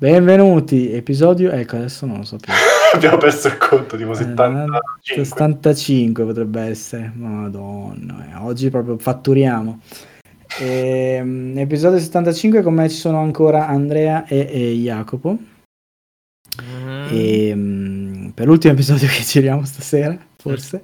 Benvenuti, 0.00 0.90
episodio, 0.94 1.50
ecco 1.50 1.76
adesso 1.76 2.06
non 2.06 2.16
lo 2.16 2.24
so 2.24 2.38
più. 2.38 2.50
Abbiamo 2.94 3.18
perso 3.18 3.48
il 3.48 3.58
conto, 3.58 3.98
tipo 3.98 4.14
75. 4.14 4.80
Eh, 5.14 5.24
75 5.26 6.24
potrebbe 6.24 6.62
essere, 6.62 7.12
madonna, 7.14 8.30
eh, 8.30 8.36
oggi 8.36 8.70
proprio 8.70 8.96
fatturiamo. 8.96 9.78
Ehm, 10.58 11.52
episodio 11.58 11.98
75 11.98 12.62
con 12.62 12.72
me 12.72 12.88
ci 12.88 12.96
sono 12.96 13.20
ancora 13.20 13.66
Andrea 13.66 14.24
e, 14.24 14.48
e 14.50 14.72
Jacopo. 14.72 15.36
Mm. 16.62 17.06
E, 17.10 17.52
mm, 17.54 18.28
per 18.30 18.46
l'ultimo 18.46 18.72
episodio 18.72 19.06
che 19.12 19.20
giriamo 19.20 19.66
stasera, 19.66 20.16
forse, 20.40 20.82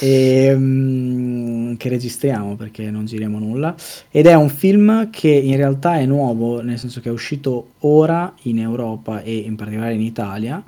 e, 0.00 0.52
mm, 0.54 1.74
che 1.76 1.88
registriamo 1.88 2.56
perché 2.56 2.90
non 2.90 3.06
giriamo 3.06 3.38
nulla. 3.38 3.74
Ed 4.10 4.26
è 4.26 4.34
un 4.34 4.48
film 4.48 5.10
che 5.10 5.28
in 5.28 5.56
realtà 5.56 5.96
è 5.98 6.06
nuovo, 6.06 6.60
nel 6.60 6.78
senso 6.78 7.00
che 7.00 7.08
è 7.08 7.12
uscito 7.12 7.74
ora 7.80 8.34
in 8.42 8.58
Europa 8.58 9.22
e 9.22 9.36
in 9.36 9.56
particolare 9.56 9.94
in 9.94 10.00
Italia, 10.00 10.62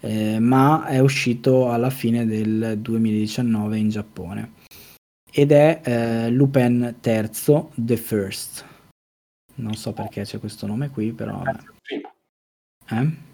eh, 0.00 0.38
ma 0.38 0.86
è 0.86 0.98
uscito 0.98 1.70
alla 1.70 1.90
fine 1.90 2.26
del 2.26 2.78
2019 2.78 3.76
in 3.76 3.88
Giappone. 3.90 4.52
Ed 5.30 5.52
è 5.52 5.80
eh, 5.84 6.30
Lupin 6.30 6.96
III 7.02 7.30
The 7.74 7.96
First. 7.96 8.64
Non 9.56 9.74
so 9.74 9.92
perché 9.92 10.22
c'è 10.22 10.38
questo 10.38 10.66
nome 10.66 10.88
qui, 10.88 11.12
però... 11.12 11.42
Eh? 12.90 13.26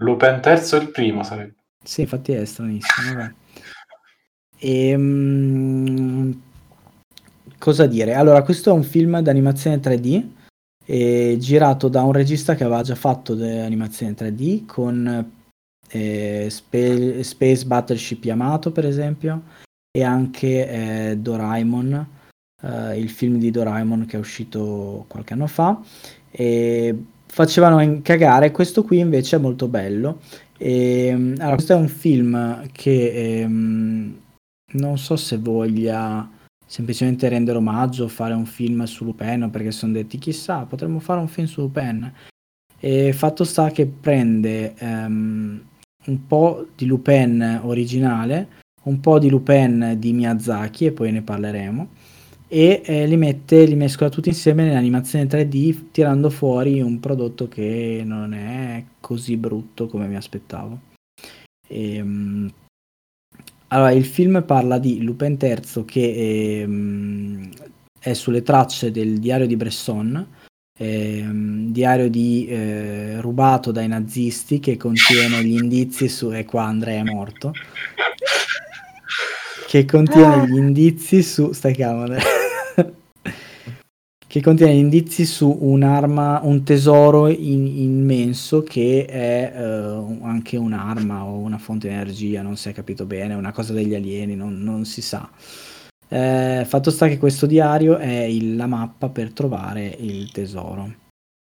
Lupin 0.00 0.40
terzo 0.40 0.76
è 0.76 0.80
il 0.80 0.90
primo 0.90 1.22
sarebbe. 1.22 1.59
Sì, 1.82 2.02
infatti 2.02 2.32
è 2.32 2.44
stranissimo. 2.44 3.14
Vabbè. 3.14 3.32
Ehm, 4.58 6.42
cosa 7.58 7.86
dire? 7.86 8.14
Allora, 8.14 8.42
questo 8.42 8.70
è 8.70 8.72
un 8.72 8.82
film 8.82 9.20
d'animazione 9.20 9.80
3D 9.80 10.38
eh, 10.84 11.36
girato 11.38 11.88
da 11.88 12.02
un 12.02 12.12
regista 12.12 12.54
che 12.54 12.64
aveva 12.64 12.82
già 12.82 12.94
fatto 12.94 13.32
animazione 13.32 14.14
3D 14.14 14.66
con 14.66 15.32
eh, 15.88 16.46
Spe- 16.50 17.22
Space 17.22 17.64
Battleship 17.64 18.24
Yamato, 18.24 18.72
per 18.72 18.86
esempio, 18.86 19.42
e 19.90 20.02
anche 20.02 21.10
eh, 21.10 21.16
Doraemon, 21.16 22.06
eh, 22.62 22.98
il 22.98 23.08
film 23.08 23.38
di 23.38 23.50
Doraemon 23.50 24.06
che 24.06 24.16
è 24.16 24.20
uscito 24.20 25.04
qualche 25.08 25.32
anno 25.32 25.46
fa. 25.46 25.80
E 26.30 27.04
facevano 27.26 28.00
cagare, 28.02 28.50
questo 28.50 28.82
qui 28.82 28.98
invece 28.98 29.36
è 29.36 29.38
molto 29.38 29.68
bello. 29.68 30.20
E, 30.62 31.10
allora, 31.10 31.54
questo 31.54 31.72
è 31.72 31.76
un 31.76 31.88
film 31.88 32.68
che 32.70 33.40
ehm, 33.40 34.20
non 34.72 34.98
so 34.98 35.16
se 35.16 35.38
voglia 35.38 36.28
semplicemente 36.66 37.30
rendere 37.30 37.56
omaggio, 37.56 38.06
fare 38.08 38.34
un 38.34 38.44
film 38.44 38.84
su 38.84 39.04
Lupin, 39.04 39.48
perché 39.50 39.70
sono 39.70 39.94
detti 39.94 40.18
chissà, 40.18 40.66
potremmo 40.66 41.00
fare 41.00 41.18
un 41.18 41.28
film 41.28 41.46
su 41.46 41.62
Lupin. 41.62 42.12
E 42.78 43.12
fatto 43.14 43.44
sta 43.44 43.70
che 43.70 43.86
prende 43.86 44.74
ehm, 44.76 45.62
un 46.04 46.26
po' 46.26 46.66
di 46.76 46.84
Lupin 46.84 47.60
originale, 47.62 48.48
un 48.82 49.00
po' 49.00 49.18
di 49.18 49.30
Lupin 49.30 49.96
di 49.98 50.12
Miyazaki, 50.12 50.84
e 50.86 50.92
poi 50.92 51.10
ne 51.10 51.22
parleremo, 51.22 51.88
e 52.52 52.82
eh, 52.84 53.06
li 53.06 53.16
mette, 53.16 53.64
li 53.64 53.76
mescola 53.76 54.10
tutti 54.10 54.28
insieme 54.28 54.64
nell'animazione 54.64 55.26
3D, 55.26 55.92
tirando 55.92 56.30
fuori 56.30 56.80
un 56.80 56.98
prodotto 56.98 57.46
che 57.46 58.02
non 58.04 58.34
è 58.34 58.84
così 58.98 59.36
brutto 59.36 59.86
come 59.86 60.08
mi 60.08 60.16
aspettavo. 60.16 60.80
Ehm, 61.68 62.52
allora, 63.68 63.92
il 63.92 64.04
film 64.04 64.42
parla 64.44 64.80
di 64.80 65.00
Lupin 65.00 65.38
III 65.40 65.84
che 65.84 66.62
ehm, 66.62 67.50
è 68.00 68.14
sulle 68.14 68.42
tracce 68.42 68.90
del 68.90 69.20
diario 69.20 69.46
di 69.46 69.54
Bresson, 69.54 70.26
ehm, 70.76 71.70
diario 71.70 72.10
di, 72.10 72.48
eh, 72.48 73.20
rubato 73.20 73.70
dai 73.70 73.86
nazisti 73.86 74.58
che 74.58 74.76
contiene 74.76 75.44
gli 75.44 75.56
indizi 75.56 76.08
su... 76.08 76.32
e 76.32 76.44
qua 76.44 76.64
Andrea 76.64 76.98
è 76.98 77.04
morto. 77.04 77.52
Che 79.68 79.84
contiene 79.84 80.48
gli 80.48 80.56
indizi 80.56 81.22
su... 81.22 81.52
Stai 81.52 81.76
calmo. 81.76 82.38
Che 84.30 84.40
contiene 84.40 84.74
indizi 84.74 85.24
su 85.26 85.58
un'arma, 85.60 86.38
un 86.44 86.62
tesoro 86.62 87.26
in- 87.26 87.66
immenso 87.66 88.62
che 88.62 89.04
è 89.04 89.52
eh, 89.52 89.60
anche 90.22 90.56
un'arma 90.56 91.24
o 91.24 91.38
una 91.38 91.58
fonte 91.58 91.88
di 91.88 91.94
energia, 91.94 92.40
non 92.40 92.56
si 92.56 92.68
è 92.68 92.72
capito 92.72 93.06
bene, 93.06 93.34
una 93.34 93.50
cosa 93.50 93.72
degli 93.72 93.92
alieni, 93.92 94.36
non, 94.36 94.62
non 94.62 94.84
si 94.84 95.02
sa. 95.02 95.28
Eh, 96.08 96.64
fatto 96.64 96.92
sta 96.92 97.08
che 97.08 97.18
questo 97.18 97.46
diario 97.46 97.96
è 97.96 98.20
il- 98.22 98.54
la 98.54 98.68
mappa 98.68 99.08
per 99.08 99.32
trovare 99.32 99.96
il 99.98 100.30
tesoro. 100.30 100.94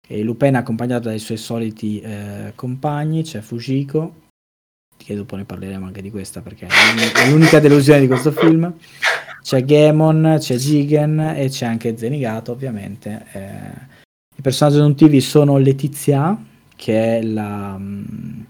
E 0.05 0.23
Lupin 0.25 0.55
è 0.55 0.57
accompagnato 0.57 1.07
dai 1.09 1.21
suoi 1.21 1.39
soliti 1.39 2.01
eh, 2.01 2.53
compagni, 2.57 3.23
c'è 3.23 3.43
Fujiko, 3.43 4.15
che 4.97 5.15
dopo 5.15 5.37
ne 5.37 5.45
parleremo 5.45 5.87
anche 5.87 6.03
di 6.03 6.11
questa 6.11 6.41
perché 6.41 6.67
è 6.67 7.31
l'unica 7.31 7.61
delusione 7.61 8.01
di 8.01 8.09
questo 8.09 8.33
film. 8.33 8.75
C'è 9.43 9.65
Gemon, 9.65 10.37
c'è 10.39 10.57
Jigen 10.57 11.19
e 11.37 11.49
c'è 11.49 11.67
anche 11.67 11.97
Zenigato, 11.97 12.53
ovviamente. 12.53 13.27
Eh, 13.33 13.91
I 14.37 14.41
personaggi 14.41 14.79
aggiuntivi 14.79 15.21
sono 15.21 15.59
Letizia, 15.59 16.41
che 16.77 17.19
è 17.19 17.23
la, 17.23 17.77
mm, 17.79 18.41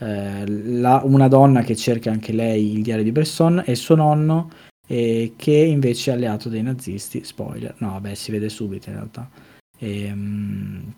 eh, 0.00 0.46
la- 0.46 1.02
una 1.04 1.28
donna 1.28 1.62
che 1.62 1.76
cerca 1.76 2.10
anche 2.10 2.32
lei 2.32 2.72
il 2.72 2.82
diario 2.82 3.04
di 3.04 3.12
Bresson, 3.12 3.62
e 3.64 3.74
suo 3.76 3.94
nonno, 3.94 4.50
eh, 4.88 5.34
che 5.36 5.52
invece 5.54 6.10
è 6.10 6.14
alleato 6.14 6.48
dei 6.48 6.62
nazisti. 6.62 7.24
Spoiler, 7.24 7.74
no, 7.78 7.90
vabbè, 7.92 8.14
si 8.14 8.30
vede 8.32 8.48
subito 8.48 8.88
in 8.90 8.96
realtà. 8.96 9.30
Ehm, 9.78 10.92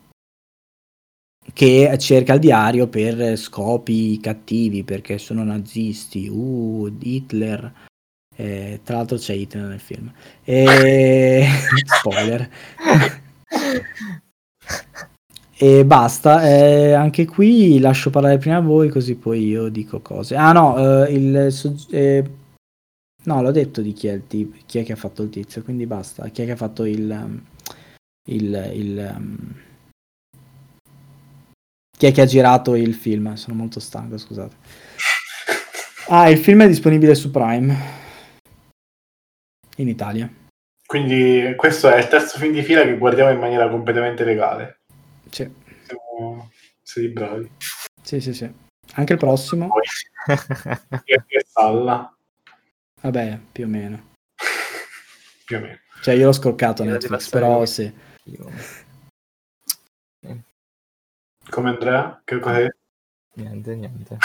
che 1.52 1.96
cerca 1.98 2.34
il 2.34 2.40
diario 2.40 2.88
per 2.88 3.36
scopi 3.38 4.18
cattivi 4.20 4.82
perché 4.82 5.18
sono 5.18 5.44
nazisti. 5.44 6.28
Uh, 6.28 6.94
Hitler. 7.00 7.72
Eh, 8.36 8.80
tra 8.84 8.96
l'altro 8.96 9.16
c'è 9.16 9.32
Hitler 9.32 9.64
nel 9.64 9.80
film. 9.80 10.12
E... 10.44 11.46
Spoiler. 11.98 12.48
e 15.56 15.84
basta. 15.86 16.46
eh, 16.46 16.92
anche 16.92 17.24
qui 17.24 17.78
lascio 17.78 18.10
parlare 18.10 18.36
prima 18.36 18.60
voi 18.60 18.90
così 18.90 19.14
poi 19.16 19.46
io 19.46 19.68
dico 19.68 20.00
cose. 20.00 20.36
Ah 20.36 20.52
no, 20.52 21.04
eh, 21.06 21.12
il 21.12 21.50
sogg- 21.50 21.92
eh, 21.92 22.30
no, 23.24 23.42
l'ho 23.42 23.52
detto 23.52 23.80
di 23.80 23.94
chi 23.94 24.08
è 24.08 24.12
il 24.12 24.26
tipo, 24.26 24.56
chi 24.66 24.78
è 24.78 24.84
che 24.84 24.92
ha 24.92 24.96
fatto 24.96 25.22
il 25.22 25.30
tizio, 25.30 25.62
quindi 25.62 25.86
basta. 25.86 26.28
Chi 26.28 26.42
è 26.42 26.44
che 26.44 26.52
ha 26.52 26.56
fatto 26.56 26.84
il 26.84 27.10
um, 27.10 27.42
il, 28.28 28.70
il 28.74 29.14
um, 29.16 29.54
chi 31.96 32.06
è 32.06 32.12
che 32.12 32.20
ha 32.20 32.26
girato 32.26 32.74
il 32.74 32.92
film? 32.94 33.34
Sono 33.34 33.56
molto 33.56 33.80
stanco, 33.80 34.18
scusate. 34.18 34.54
Ah, 36.08 36.28
il 36.28 36.38
film 36.38 36.62
è 36.62 36.68
disponibile 36.68 37.14
su 37.14 37.30
Prime 37.30 38.04
in 39.76 39.88
Italia. 39.88 40.30
Quindi 40.86 41.54
questo 41.56 41.88
è 41.88 41.98
il 41.98 42.08
terzo 42.08 42.38
film 42.38 42.52
di 42.52 42.62
fila 42.62 42.82
che 42.82 42.96
guardiamo 42.96 43.30
in 43.30 43.38
maniera 43.38 43.68
completamente 43.68 44.24
legale. 44.24 44.80
Sì, 45.30 45.50
Siamo 45.84 46.50
siete 46.82 47.08
bravi. 47.12 47.50
sì, 48.02 48.20
sì, 48.20 48.32
sì. 48.32 48.52
Anche 48.94 49.12
il 49.14 49.18
prossimo, 49.18 49.68
che 51.04 51.44
salla, 51.44 52.14
vabbè, 53.00 53.40
più 53.50 53.64
o 53.64 53.68
meno. 53.68 54.10
più 55.44 55.56
o 55.56 55.60
meno. 55.60 55.78
Cioè, 56.02 56.14
io 56.14 56.26
l'ho 56.26 56.32
scoccato 56.32 56.82
di 56.84 56.90
Netflix, 56.90 57.28
però 57.30 57.58
io. 57.60 57.66
sì. 57.66 57.92
Io- 58.24 58.52
Come 61.50 61.68
Andrea? 61.70 62.20
Che 62.24 62.38
cosa 62.38 62.58
è? 62.60 62.68
Niente, 63.34 63.74
niente. 63.76 64.18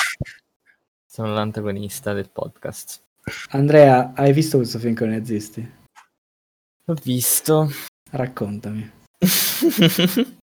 Sono 1.06 1.34
l'antagonista 1.34 2.14
del 2.14 2.30
podcast. 2.30 3.02
Andrea, 3.52 4.14
hai 4.16 4.34
visto 4.34 4.58
questo 4.58 4.80
film 4.80 4.96
con 4.96 5.12
i 5.12 5.18
nazisti? 5.18 5.72
L'ho 6.86 6.96
visto. 7.04 7.70
Raccontami. 8.12 8.92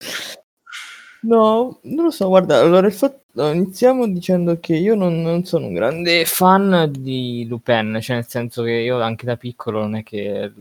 No, 1.25 1.81
non 1.85 2.05
lo 2.05 2.11
so, 2.11 2.29
guarda, 2.29 2.61
allora 2.61 2.91
fatto, 2.91 3.49
iniziamo 3.51 4.07
dicendo 4.09 4.61
che 4.61 4.77
io 4.77 4.95
non, 4.95 5.23
non 5.23 5.45
sono 5.45 5.67
un 5.69 5.73
grande 5.73 6.27
fan 6.27 6.93
di 6.93 7.47
Lupin, 7.49 7.99
cioè 8.03 8.17
nel 8.17 8.27
senso 8.29 8.63
che 8.63 8.73
io 8.73 9.01
anche 9.01 9.25
da 9.25 9.39
piccolo 9.39 9.81
non 9.81 9.97
è 9.97 10.03
che 10.03 10.53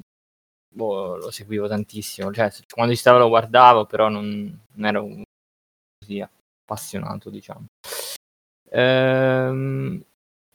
boh, 0.70 1.18
lo 1.18 1.32
seguivo 1.32 1.68
tantissimo, 1.68 2.32
cioè 2.32 2.50
quando 2.70 2.94
ci 2.94 3.00
stavo 3.00 3.20
lo 3.20 3.28
guardavo, 3.28 3.86
però 3.86 4.08
non, 4.08 4.58
non 4.76 4.86
ero 4.86 5.08
così 6.00 6.22
appassionato, 6.22 7.30
diciamo. 7.30 7.66
Ehm, 8.72 10.04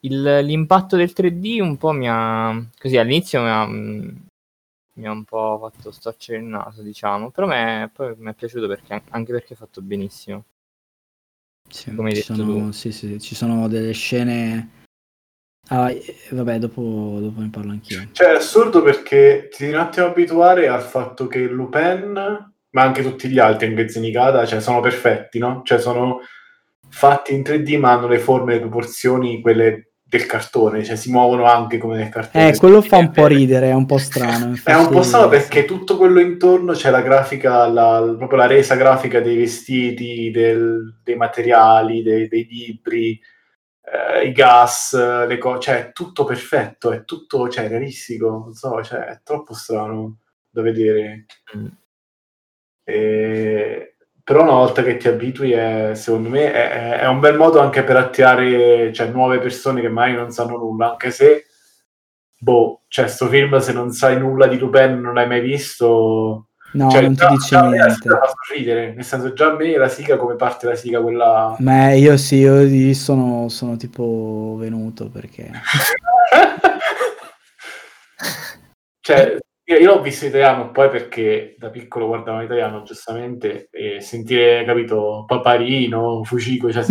il- 0.00 0.38
l'impatto 0.44 0.96
del 0.96 1.12
3D 1.12 1.58
un 1.60 1.76
po' 1.76 1.92
mi 1.92 2.06
ha, 2.08 2.54
così 2.78 2.96
all'inizio 2.96 3.42
mi 3.42 3.48
ha, 3.48 3.66
mi 3.66 5.06
ha 5.06 5.10
un 5.12 5.24
po' 5.24 5.58
fatto 5.60 5.90
storcere 5.90 6.38
il 6.38 6.44
naso, 6.44 6.82
diciamo, 6.82 7.30
però 7.30 7.46
me- 7.46 7.90
poi 7.92 8.14
mi 8.16 8.30
è 8.30 8.34
piaciuto 8.34 8.66
perché, 8.66 9.02
anche 9.10 9.32
perché 9.32 9.54
è 9.54 9.56
fatto 9.56 9.80
benissimo. 9.80 10.44
Sì, 11.68 11.94
Come 11.94 12.08
hai 12.08 12.14
detto 12.14 12.34
sono, 12.34 12.44
tu. 12.44 12.72
sì, 12.72 12.92
sì, 12.92 13.20
ci 13.20 13.34
sono 13.34 13.68
delle 13.68 13.92
scene... 13.92 14.70
Ah, 15.70 15.92
vabbè, 16.30 16.58
dopo, 16.58 17.18
dopo 17.20 17.40
ne 17.40 17.50
parlo 17.50 17.72
anch'io. 17.72 18.08
Cioè, 18.12 18.28
è 18.28 18.36
assurdo 18.36 18.82
perché 18.82 19.48
ti 19.52 19.64
devi 19.64 19.74
un 19.76 19.80
attimo 19.80 20.06
abituare 20.06 20.66
al 20.66 20.80
fatto 20.80 21.26
che 21.26 21.40
Lupin 21.46 22.12
ma 22.70 22.82
anche 22.82 23.02
tutti 23.02 23.28
gli 23.28 23.38
altri 23.38 23.66
in 23.70 23.88
Zenicata, 23.88 24.46
cioè 24.46 24.60
sono 24.60 24.80
perfetti, 24.80 25.38
no? 25.38 25.62
Cioè 25.64 25.78
sono 25.78 26.20
fatti 26.88 27.34
in 27.34 27.42
3D 27.42 27.78
ma 27.78 27.92
hanno 27.92 28.08
le 28.08 28.18
forme 28.18 28.52
e 28.52 28.54
le 28.56 28.60
proporzioni 28.60 29.40
quelle 29.40 29.88
del 30.08 30.24
cartone, 30.24 30.82
cioè 30.84 30.96
si 30.96 31.10
muovono 31.10 31.44
anche 31.44 31.76
come 31.76 31.96
nel 31.96 32.08
cartone. 32.08 32.48
Eh, 32.48 32.56
quello 32.56 32.80
fa 32.80 32.96
un 32.96 33.10
po' 33.10 33.26
ridere, 33.26 33.68
è 33.68 33.74
un 33.74 33.84
po' 33.84 33.98
strano. 33.98 34.54
È 34.64 34.74
un 34.74 34.88
po' 34.88 35.02
strano 35.02 35.28
perché 35.28 35.66
tutto 35.66 35.98
quello 35.98 36.18
intorno 36.18 36.72
c'è 36.72 36.88
la 36.88 37.02
grafica, 37.02 37.66
la, 37.68 38.14
proprio 38.16 38.38
la 38.38 38.46
resa 38.46 38.74
grafica 38.74 39.20
dei 39.20 39.36
vestiti, 39.36 40.30
del, 40.30 41.00
dei 41.04 41.14
materiali, 41.14 42.02
dei, 42.02 42.26
dei 42.26 42.46
libri, 42.46 43.20
eh, 43.82 44.26
i 44.28 44.32
gas, 44.32 44.94
le 45.26 45.36
cose, 45.36 45.60
cioè 45.60 45.88
è 45.88 45.92
tutto 45.92 46.24
perfetto, 46.24 46.90
è 46.90 47.04
tutto 47.04 47.46
cioè, 47.50 47.68
realistico, 47.68 48.30
non 48.30 48.54
so, 48.54 48.82
cioè, 48.82 49.00
è 49.00 49.20
troppo 49.22 49.52
strano 49.52 50.20
da 50.48 50.62
vedere. 50.62 51.26
Mm. 51.54 51.66
E 52.84 53.96
però 54.28 54.42
una 54.42 54.52
volta 54.52 54.82
che 54.82 54.98
ti 54.98 55.08
abitui, 55.08 55.52
è, 55.52 55.92
secondo 55.94 56.28
me, 56.28 56.52
è, 56.52 56.98
è, 56.98 57.06
un 57.06 57.18
bel 57.18 57.38
modo 57.38 57.60
anche 57.60 57.82
per 57.82 57.96
attirare 57.96 58.92
cioè, 58.92 59.06
nuove 59.06 59.38
persone 59.38 59.80
che 59.80 59.88
mai 59.88 60.12
non 60.12 60.30
sanno 60.32 60.58
nulla, 60.58 60.90
anche 60.90 61.10
se, 61.10 61.46
boh, 62.38 62.82
cioè, 62.88 63.08
sto 63.08 63.26
film, 63.28 63.56
se 63.56 63.72
non 63.72 63.90
sai 63.90 64.18
nulla 64.18 64.46
di 64.46 64.58
Lupin, 64.58 65.00
non 65.00 65.14
l'hai 65.14 65.26
mai 65.26 65.40
visto... 65.40 66.48
No, 66.72 66.90
cioè, 66.90 67.00
non 67.00 67.16
ti 67.16 67.24
dice 67.26 67.58
niente. 67.58 68.06
fa 68.06 68.34
ridere, 68.54 68.92
nel 68.92 69.02
senso, 69.02 69.32
già 69.32 69.46
a 69.46 69.56
me 69.56 69.78
la 69.78 69.88
siga, 69.88 70.18
come 70.18 70.36
parte 70.36 70.66
la 70.66 70.74
siga, 70.74 71.00
quella... 71.00 71.56
Ma 71.60 71.92
io 71.92 72.18
sì, 72.18 72.40
io 72.40 72.92
sono, 72.92 73.48
sono 73.48 73.78
tipo 73.78 74.56
venuto 74.58 75.08
perché... 75.08 75.50
cioè, 79.00 79.38
io 79.76 79.94
l'ho 79.94 80.00
visto 80.00 80.24
in 80.24 80.30
italiano 80.30 80.70
poi 80.70 80.88
perché 80.88 81.54
da 81.58 81.68
piccolo 81.68 82.06
guardavo 82.06 82.38
in 82.38 82.46
italiano 82.46 82.82
giustamente 82.84 83.68
e 83.70 84.00
sentire, 84.00 84.64
capito, 84.64 85.24
Paparino, 85.26 86.24
Fucico, 86.24 86.72
cioè 86.72 86.84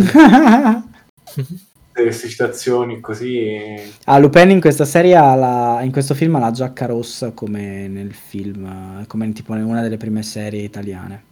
queste 1.92 2.28
citazioni 2.28 3.00
così. 3.00 3.92
Ah, 4.04 4.18
Lupin 4.18 4.50
in 4.50 4.60
questa 4.60 4.84
serie 4.84 5.16
ha 5.16 5.34
la, 5.34 5.80
in 5.82 5.90
questo 5.90 6.14
film 6.14 6.36
ha 6.36 6.38
la 6.38 6.52
giacca 6.52 6.86
rossa 6.86 7.32
come 7.32 7.88
nel 7.88 8.14
film, 8.14 9.04
come 9.08 9.32
tipo 9.32 9.56
in 9.56 9.64
una 9.64 9.82
delle 9.82 9.96
prime 9.96 10.22
serie 10.22 10.62
italiane, 10.62 11.24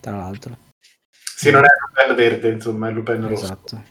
tra 0.00 0.16
l'altro. 0.16 0.56
Sì, 1.10 1.50
non 1.50 1.64
è 1.64 1.68
Lupin 1.80 2.14
verde, 2.14 2.50
insomma, 2.50 2.88
è 2.88 2.92
Lupin 2.92 3.26
rosso. 3.26 3.44
Esatto. 3.44 3.82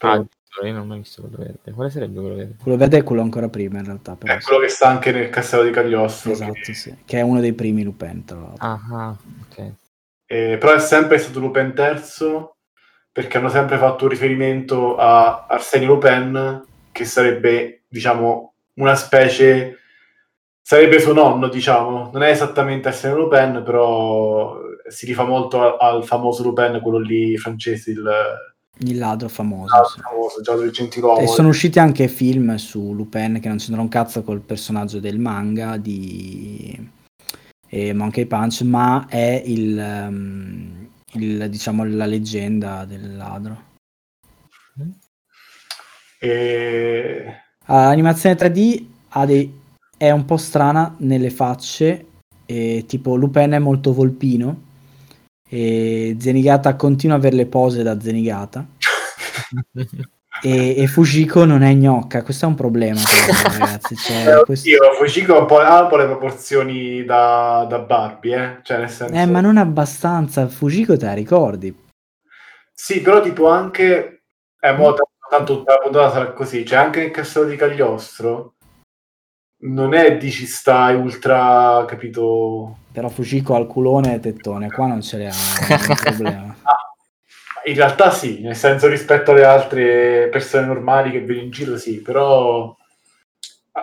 Ah, 0.00 0.24
io 0.62 0.72
non 0.72 0.82
ho 0.82 0.84
mai 0.84 0.98
visto 0.98 1.22
quello 1.22 1.36
verde. 1.38 1.72
Quale 1.72 1.90
sarebbe 1.90 2.20
quello 2.20 2.36
verde? 2.36 2.56
Quello 2.62 2.76
verde 2.76 2.98
è 2.98 3.02
quello 3.02 3.22
ancora 3.22 3.48
prima, 3.48 3.78
in 3.78 3.84
realtà. 3.84 4.14
Però, 4.14 4.32
è 4.32 4.40
quello 4.40 4.60
che 4.60 4.68
sta 4.68 4.88
anche 4.88 5.10
nel 5.12 5.30
castello 5.30 5.64
di 5.64 5.70
Cagliostro. 5.70 6.32
Esatto, 6.32 6.52
che... 6.52 6.74
sì. 6.74 6.94
Che 7.04 7.18
è 7.18 7.22
uno 7.22 7.40
dei 7.40 7.52
primi 7.52 7.82
Lupin, 7.82 8.24
tra 8.24 8.38
l'altro. 8.38 8.66
Ah, 8.66 8.80
ah 8.92 9.16
ok. 9.48 9.72
Eh, 10.26 10.56
però 10.58 10.74
è 10.74 10.78
sempre 10.78 11.18
stato 11.18 11.40
Lupin 11.40 11.72
terzo, 11.74 12.56
perché 13.10 13.38
hanno 13.38 13.48
sempre 13.48 13.76
fatto 13.78 14.04
un 14.04 14.10
riferimento 14.10 14.96
a 14.96 15.46
Arsenio 15.48 15.88
Lupin, 15.88 16.64
che 16.92 17.04
sarebbe, 17.04 17.82
diciamo, 17.88 18.54
una 18.74 18.94
specie... 18.94 19.78
Sarebbe 20.66 20.98
suo 20.98 21.12
nonno, 21.12 21.48
diciamo. 21.48 22.10
Non 22.12 22.22
è 22.22 22.30
esattamente 22.30 22.88
Arsenio 22.88 23.16
Lupin, 23.18 23.62
però 23.64 24.56
si 24.88 25.04
rifà 25.04 25.24
molto 25.24 25.60
al, 25.60 25.76
al 25.78 26.04
famoso 26.04 26.42
Lupin, 26.42 26.80
quello 26.82 26.98
lì 26.98 27.36
francese, 27.36 27.90
il 27.90 28.02
il 28.78 28.98
ladro 28.98 29.28
famoso. 29.28 29.76
Il 29.76 29.88
sì. 29.88 30.00
famoso, 30.00 30.40
già 30.40 30.54
del 30.56 30.70
gentiluomo. 30.70 31.20
E 31.20 31.26
sono 31.26 31.48
usciti 31.48 31.78
anche 31.78 32.08
film 32.08 32.54
su 32.56 32.92
Lupin 32.92 33.38
che 33.40 33.48
non 33.48 33.58
c'entrano 33.58 33.82
un 33.82 33.88
cazzo 33.88 34.22
col 34.22 34.40
personaggio 34.40 35.00
del 35.00 35.18
manga 35.18 35.76
di 35.76 36.90
eh, 37.68 37.92
Monkey 37.92 38.26
Punch, 38.26 38.62
ma 38.62 39.06
è 39.08 39.42
il, 39.44 39.76
um, 39.76 40.88
il, 41.12 41.48
diciamo 41.48 41.84
la 41.84 42.06
leggenda 42.06 42.84
del 42.84 43.16
ladro. 43.16 43.72
E... 46.18 47.42
L'animazione 47.66 48.36
3D 48.36 48.86
ha 49.10 49.24
dei, 49.24 49.60
è 49.96 50.10
un 50.10 50.24
po' 50.24 50.36
strana 50.36 50.94
nelle 50.98 51.30
facce, 51.30 52.06
e, 52.46 52.84
tipo 52.86 53.14
Lupin 53.14 53.52
è 53.52 53.58
molto 53.58 53.94
volpino 53.94 54.63
e 55.54 56.16
Zenigata 56.18 56.74
continua 56.74 57.14
a 57.14 57.18
avere 57.18 57.36
le 57.36 57.46
pose 57.46 57.84
da 57.84 58.00
Zenigata. 58.00 58.66
E, 60.42 60.82
e, 60.82 60.88
Fujiko 60.88 61.44
non 61.44 61.62
è 61.62 61.72
gnocca 61.74 62.24
questo 62.24 62.44
è 62.44 62.48
un 62.48 62.56
problema 62.56 62.98
me, 62.98 63.56
ragazzi 63.56 63.94
cioè, 63.94 64.36
eh, 64.36 64.44
questo... 64.44 64.68
Io, 64.68 64.92
Fujiko 64.98 65.36
ha 65.36 65.38
un, 65.38 65.46
po', 65.46 65.60
ha 65.60 65.82
un 65.82 65.88
po' 65.88 65.96
le 65.96 66.06
proporzioni 66.06 67.04
da, 67.04 67.64
da 67.68 67.78
Barbie 67.78 68.36
eh? 68.36 68.58
Cioè, 68.62 68.78
nel 68.78 68.90
senso... 68.90 69.14
eh 69.14 69.26
ma 69.26 69.40
non 69.40 69.56
abbastanza. 69.56 70.48
Fujiko 70.48 70.96
te 70.96 71.04
la 71.04 71.14
ricordi? 71.14 71.74
Sì 72.72 73.00
però 73.00 73.22
tipo 73.22 73.48
anche 73.48 74.24
è 74.58 74.70
eh, 74.70 74.72
molto 74.72 75.08
tanto 75.30 75.58
tutta 75.58 75.74
la 75.74 75.78
puntata 75.78 76.12
sarà 76.12 76.32
così 76.32 76.66
cioè 76.66 76.78
anche 76.80 77.00
nel 77.00 77.10
castello 77.12 77.46
di 77.46 77.56
Cagliostro 77.56 78.54
non 79.64 79.94
è 79.94 80.16
dici 80.16 80.46
stai 80.46 80.94
ultra 80.94 81.84
capito 81.86 82.78
però 82.94 83.08
Fujiko 83.08 83.56
al 83.56 83.66
culone 83.66 84.14
e 84.14 84.20
tettone, 84.20 84.70
qua 84.70 84.86
non 84.86 85.02
ce 85.02 85.18
l'ha 85.18 85.24
un 85.28 85.96
problema. 86.00 86.56
In 87.64 87.74
realtà 87.74 88.12
sì, 88.12 88.40
nel 88.40 88.54
senso 88.54 88.86
rispetto 88.86 89.32
alle 89.32 89.44
altre 89.44 90.28
persone 90.30 90.66
normali 90.66 91.10
che 91.10 91.24
vedi 91.24 91.42
in 91.42 91.50
giro 91.50 91.76
sì, 91.76 92.00
però 92.00 92.72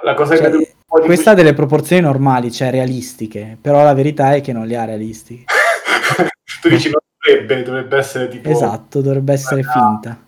la 0.04 0.14
cosa 0.14 0.38
cioè, 0.38 0.50
che... 0.50 0.76
Questa 0.86 1.32
ha 1.32 1.34
delle 1.34 1.54
proporzioni 1.54 2.02
normali, 2.02 2.54
cioè 2.54 2.72
realistiche, 2.72 3.58
però 3.60 3.84
la 3.84 3.94
verità 3.94 4.34
è 4.34 4.40
che 4.40 4.54
non 4.54 4.66
le 4.66 4.78
ha 4.78 4.86
realistiche. 4.86 5.44
tu 6.62 6.70
dici 6.70 6.90
non 6.90 7.02
dovrebbe, 7.20 7.64
dovrebbe 7.64 7.98
essere 7.98 8.30
tipo... 8.30 8.50
Esatto, 8.50 9.02
dovrebbe 9.02 9.34
essere 9.34 9.62
finta. 9.64 10.24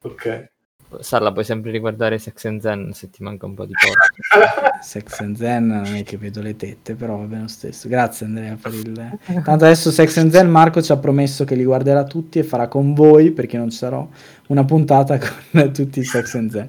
Ok. 0.00 0.52
Sarla, 1.00 1.32
puoi 1.32 1.44
sempre 1.44 1.70
riguardare 1.70 2.18
Sex 2.18 2.44
and 2.44 2.60
Zen 2.60 2.92
se 2.92 3.10
ti 3.10 3.22
manca 3.22 3.46
un 3.46 3.54
po' 3.54 3.64
di 3.64 3.72
porco. 3.72 4.78
Sex 4.82 5.20
and 5.20 5.36
Zen 5.36 5.66
non 5.66 5.94
è 5.94 6.02
che 6.02 6.16
vedo 6.16 6.40
le 6.42 6.56
tette, 6.56 6.94
però 6.94 7.16
va 7.16 7.24
bene 7.24 7.42
lo 7.42 7.48
stesso. 7.48 7.88
Grazie 7.88 8.26
Andrea 8.26 8.56
per 8.60 8.74
il... 8.74 9.18
Tanto 9.24 9.50
adesso 9.50 9.90
Sex 9.90 10.16
and 10.18 10.32
Zen 10.32 10.48
Marco 10.48 10.82
ci 10.82 10.92
ha 10.92 10.96
promesso 10.96 11.44
che 11.44 11.54
li 11.54 11.64
guarderà 11.64 12.04
tutti 12.04 12.38
e 12.38 12.44
farà 12.44 12.68
con 12.68 12.94
voi, 12.94 13.30
perché 13.30 13.56
non 13.56 13.70
ci 13.70 13.78
sarò, 13.78 14.06
una 14.48 14.64
puntata 14.64 15.18
con 15.18 15.72
tutti 15.72 16.00
i 16.00 16.04
Sex 16.04 16.34
and 16.34 16.50
Zen. 16.50 16.68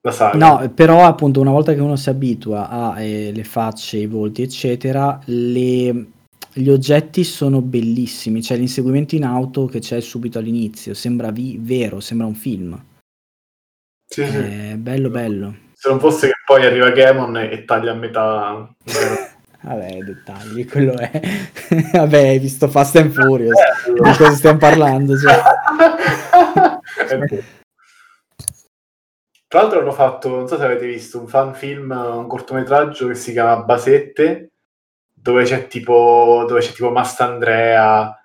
La 0.00 0.12
saga. 0.12 0.38
No, 0.38 0.70
però 0.72 1.04
appunto 1.04 1.40
una 1.40 1.50
volta 1.50 1.74
che 1.74 1.80
uno 1.80 1.96
si 1.96 2.08
abitua 2.08 2.68
alle 2.68 3.32
eh, 3.32 3.44
facce, 3.44 3.96
i 3.96 4.06
volti, 4.06 4.42
eccetera, 4.42 5.18
le 5.24 6.12
gli 6.58 6.70
oggetti 6.70 7.22
sono 7.22 7.60
bellissimi, 7.60 8.40
c'è 8.40 8.56
l'inseguimento 8.56 9.14
in 9.14 9.24
auto 9.24 9.66
che 9.66 9.80
c'è 9.80 10.00
subito 10.00 10.38
all'inizio, 10.38 10.94
sembra 10.94 11.30
vi- 11.30 11.58
vero, 11.60 12.00
sembra 12.00 12.26
un 12.26 12.34
film. 12.34 12.82
Sì, 14.08 14.22
è 14.22 14.70
sì. 14.70 14.76
bello 14.76 15.10
bello. 15.10 15.54
Se 15.74 15.90
non 15.90 16.00
fosse 16.00 16.28
che 16.28 16.36
poi 16.46 16.64
arriva 16.64 16.88
Gamon 16.90 17.36
e 17.36 17.64
taglia 17.66 17.92
a 17.92 17.94
metà. 17.94 18.74
Vabbè, 19.60 19.98
dettagli, 19.98 20.66
quello 20.66 20.96
è. 20.96 21.20
Vabbè, 21.92 22.28
hai 22.28 22.38
visto 22.38 22.68
Fast 22.68 22.96
and 22.96 23.10
Furious. 23.10 23.58
Di 23.92 24.00
cosa 24.00 24.30
stiamo 24.30 24.58
parlando? 24.58 25.18
Cioè. 25.18 25.34
Tra 29.48 29.60
l'altro 29.60 29.80
hanno 29.80 29.92
fatto, 29.92 30.30
non 30.30 30.48
so 30.48 30.56
se 30.56 30.64
avete 30.64 30.86
visto, 30.86 31.20
un 31.20 31.28
fan 31.28 31.54
film, 31.54 31.90
un 31.90 32.26
cortometraggio 32.26 33.08
che 33.08 33.14
si 33.14 33.32
chiama 33.32 33.62
Basette, 33.62 34.52
dove 35.26 35.42
c'è 35.42 35.66
tipo, 35.66 36.44
dove 36.46 36.60
c'è 36.60 36.70
tipo 36.72 36.90
Mastandrea, 36.90 38.16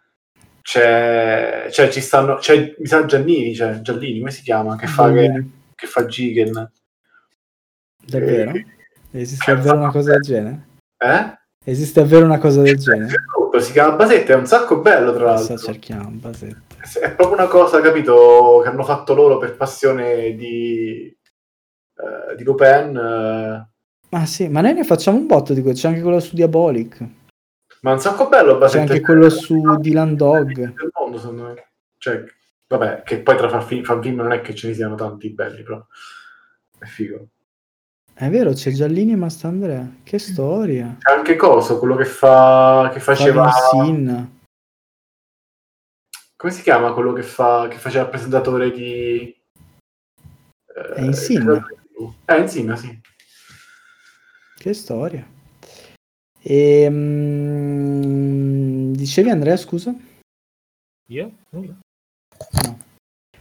c'è, 0.62 1.66
c'è, 1.70 1.90
ci 1.90 2.00
stanno, 2.00 2.36
c'è, 2.36 2.76
mi 2.78 2.86
sa 2.86 3.06
Giannini, 3.06 3.56
cioè, 3.56 3.82
Giallini, 3.82 4.20
come 4.20 4.30
si 4.30 4.44
chiama, 4.44 4.76
che 4.76 4.86
fa, 4.86 5.12
che, 5.12 5.46
che 5.74 5.88
fa 5.88 6.06
Gigen. 6.06 6.72
Davvero? 8.06 8.52
E, 8.52 8.66
Esiste 9.14 9.54
davvero 9.54 9.78
una 9.78 9.92
cosa 9.92 10.12
del 10.12 10.22
genere? 10.22 10.68
Eh? 10.98 11.40
Esiste 11.66 12.02
davvero 12.02 12.26
una 12.26 12.38
cosa 12.38 12.62
del 12.62 12.78
genere? 12.78 13.16
Si 13.60 13.72
chiama 13.72 13.96
Basette, 13.96 14.34
è 14.34 14.36
un 14.36 14.46
sacco 14.46 14.80
bello 14.80 15.14
tra 15.14 15.26
l'altro. 15.26 15.54
Adesso 15.56 15.72
cerchiamo 15.72 16.10
Basette. 16.12 16.62
È 17.00 17.12
proprio 17.14 17.38
una 17.38 17.48
cosa, 17.48 17.82
capito, 17.82 18.62
che 18.64 18.70
hanno 18.70 18.84
fatto 18.84 19.14
loro 19.16 19.38
per 19.40 19.58
passione 19.58 20.36
di, 20.36 21.08
eh, 21.08 22.36
di 22.36 22.44
Lupin. 22.44 22.96
Eh, 22.96 23.71
ma 24.12 24.26
sì, 24.26 24.48
ma 24.50 24.62
noi 24.62 24.74
ne 24.74 24.84
facciamo 24.84 25.18
un 25.18 25.26
botto 25.26 25.54
di 25.54 25.62
quello. 25.62 25.76
C'è 25.76 25.88
anche 25.88 26.02
quello 26.02 26.20
su 26.20 26.36
Diabolic. 26.36 27.06
Ma 27.82 27.94
un 27.94 28.00
sacco 28.00 28.28
bello. 28.28 28.58
C'è 28.60 28.82
anche 28.82 29.02
quello 29.02 29.30
su 29.30 29.78
Dylan 29.80 30.16
Dog. 30.16 30.54
Del 30.54 30.92
mondo, 30.94 31.18
secondo 31.18 31.44
me. 31.44 31.72
Cioè, 31.98 32.24
vabbè, 32.68 33.04
che 33.04 33.22
poi 33.22 33.38
tra 33.38 33.50
fan 33.50 34.02
film 34.02 34.16
non 34.18 34.32
è 34.32 34.42
che 34.42 34.54
ce 34.54 34.68
ne 34.68 34.74
siano 34.74 34.96
tanti 34.96 35.32
belli, 35.32 35.64
però 35.64 35.86
è 36.78 36.86
figo. 36.86 37.28
È 38.14 38.30
vero, 38.30 38.54
c'è 38.54 38.72
Giallini 38.72 39.14
e 39.14 39.16
Mastandrea. 39.16 39.96
Che 40.04 40.20
storia. 40.20 40.98
C'è 41.00 41.14
anche 41.14 41.36
Coso, 41.36 41.80
quello 41.80 41.96
che 41.96 42.06
fa 42.06 42.92
che 42.94 43.00
faceva 43.00 43.50
Sin. 43.72 44.40
Come 46.36 46.52
si 46.52 46.62
chiama 46.62 46.94
quello 46.94 47.14
che 47.14 47.24
fa 47.24 47.68
che 47.70 47.78
faceva 47.78 48.04
il 48.04 48.10
presentatore 48.10 48.72
di 48.72 49.36
È 50.96 51.02
in 51.02 51.14
Sin. 51.14 51.66
Eh, 52.26 52.40
in 52.40 52.48
Sin, 52.48 52.76
sì. 52.76 53.00
Che 54.62 54.76
storia. 54.76 55.28
E, 56.40 56.88
mm, 56.88 58.94
dicevi 58.94 59.32
Andrea, 59.32 59.58
scusa? 59.58 59.92
Io? 61.10 61.32
No. 61.50 61.80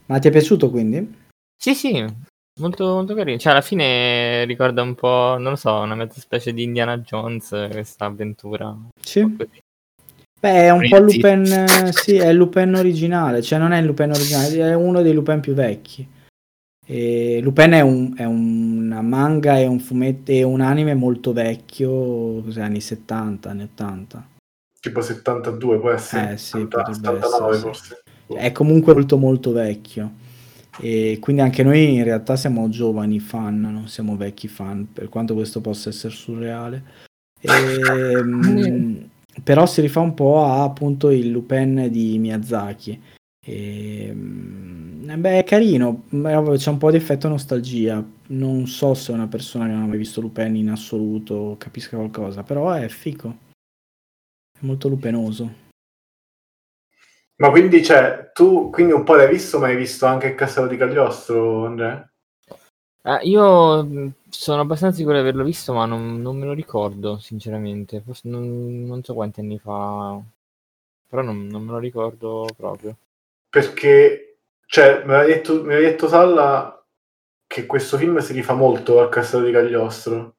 Ma 0.06 0.18
ti 0.18 0.28
è 0.28 0.30
piaciuto 0.30 0.70
quindi? 0.70 1.14
Sì, 1.62 1.74
sì, 1.74 2.02
molto, 2.58 2.86
molto 2.86 3.14
carino. 3.14 3.36
Cioè, 3.36 3.52
alla 3.52 3.60
fine 3.60 4.46
ricorda 4.46 4.80
un 4.80 4.94
po', 4.94 5.36
non 5.38 5.50
lo 5.50 5.56
so, 5.56 5.74
una 5.74 5.94
mezza 5.94 6.20
specie 6.20 6.54
di 6.54 6.62
Indiana 6.62 6.96
Jones, 6.96 7.50
questa 7.70 8.06
avventura. 8.06 8.74
Sì. 8.98 9.28
Po'. 9.28 9.46
Beh, 10.40 10.54
è 10.54 10.70
un 10.70 10.88
po' 10.88 10.96
Ragazzi. 10.96 11.16
Lupin, 11.16 11.92
sì, 11.92 12.16
è 12.16 12.28
il 12.28 12.36
Lupin 12.36 12.76
originale, 12.76 13.42
cioè 13.42 13.58
non 13.58 13.72
è 13.72 13.78
il 13.78 13.84
Lupin 13.84 14.08
originale, 14.08 14.70
è 14.70 14.74
uno 14.74 15.02
dei 15.02 15.12
Lupin 15.12 15.40
più 15.40 15.52
vecchi. 15.52 16.08
E 16.86 17.40
Lupin 17.42 17.70
è, 17.72 17.80
un, 17.80 18.14
è 18.16 18.24
una 18.24 19.00
manga 19.02 19.58
e 19.58 19.66
un 19.66 19.78
fumetto 19.78 20.32
e 20.32 20.42
un 20.42 20.60
anime 20.60 20.94
molto 20.94 21.32
vecchio, 21.32 22.42
cos'è, 22.42 22.62
anni 22.62 22.80
70, 22.80 23.50
anni 23.50 23.62
80. 23.62 24.28
Tipo 24.80 25.00
72 25.00 25.78
può 25.78 25.90
essere? 25.90 26.32
Eh, 26.32 26.36
sì, 26.36 26.58
70, 26.58 26.82
potrebbe 26.82 27.20
79 27.20 27.50
essere, 27.50 27.60
forse. 27.60 28.02
È 28.26 28.52
comunque 28.52 28.94
molto 28.94 29.16
molto 29.18 29.52
vecchio. 29.52 30.12
E 30.80 31.18
quindi 31.20 31.42
anche 31.42 31.62
noi 31.62 31.94
in 31.94 32.04
realtà 32.04 32.36
siamo 32.36 32.68
giovani 32.68 33.20
fan, 33.20 33.60
non 33.60 33.88
siamo 33.88 34.16
vecchi 34.16 34.48
fan, 34.48 34.92
per 34.92 35.08
quanto 35.08 35.34
questo 35.34 35.60
possa 35.60 35.90
essere 35.90 36.14
surreale. 36.14 36.82
Ehm, 37.40 39.08
però 39.44 39.66
si 39.66 39.80
rifà 39.80 40.00
un 40.00 40.14
po' 40.14 40.42
a 40.44 40.62
appunto 40.62 41.10
il 41.10 41.30
Lupin 41.30 41.88
di 41.90 42.18
Miyazaki. 42.18 43.00
Ehm, 43.46 44.74
eh 44.76 44.79
beh, 45.16 45.38
è 45.38 45.44
carino, 45.44 46.04
ma 46.10 46.42
c'è 46.56 46.70
un 46.70 46.78
po' 46.78 46.90
di 46.90 46.96
effetto 46.96 47.28
nostalgia. 47.28 48.04
Non 48.28 48.66
so 48.66 48.94
se 48.94 49.12
una 49.12 49.28
persona 49.28 49.66
che 49.66 49.72
non 49.72 49.82
ha 49.82 49.86
mai 49.86 49.98
visto 49.98 50.20
Lupin 50.20 50.54
in 50.56 50.70
assoluto 50.70 51.56
capisca 51.58 51.96
qualcosa, 51.96 52.42
però 52.42 52.70
è 52.72 52.88
fico. 52.88 53.36
È 54.52 54.64
molto 54.64 54.88
lupenoso. 54.88 55.68
Ma 57.36 57.50
quindi, 57.50 57.82
cioè, 57.82 58.30
tu 58.34 58.68
quindi 58.70 58.92
un 58.92 59.02
po' 59.02 59.14
l'hai 59.14 59.28
visto, 59.28 59.58
ma 59.58 59.68
hai 59.68 59.76
visto 59.76 60.04
anche 60.04 60.28
il 60.28 60.34
Castello 60.34 60.66
di 60.66 60.76
Cagliostro, 60.76 61.64
Andrea? 61.64 62.06
Ah, 63.02 63.20
io 63.22 63.82
mh, 63.82 64.12
sono 64.28 64.60
abbastanza 64.60 64.98
sicuro 64.98 65.14
di 65.14 65.20
averlo 65.20 65.42
visto, 65.42 65.72
ma 65.72 65.86
non, 65.86 66.20
non 66.20 66.36
me 66.36 66.44
lo 66.44 66.52
ricordo, 66.52 67.18
sinceramente. 67.18 68.02
Forse 68.02 68.28
non, 68.28 68.84
non 68.84 69.02
so 69.02 69.14
quanti 69.14 69.40
anni 69.40 69.58
fa, 69.58 70.20
però 71.08 71.22
non, 71.22 71.46
non 71.46 71.64
me 71.64 71.72
lo 71.72 71.78
ricordo 71.78 72.46
proprio. 72.54 72.94
Perché, 73.48 74.29
cioè, 74.70 75.02
mi 75.04 75.14
aveva 75.14 75.24
detto, 75.24 75.64
mi 75.64 75.74
detto 75.74 76.06
Salla 76.06 76.80
che 77.44 77.66
questo 77.66 77.96
film 77.96 78.18
si 78.18 78.32
rifà 78.32 78.54
molto 78.54 79.00
al 79.00 79.08
Castello 79.08 79.46
di 79.46 79.50
Cagliostro. 79.52 80.36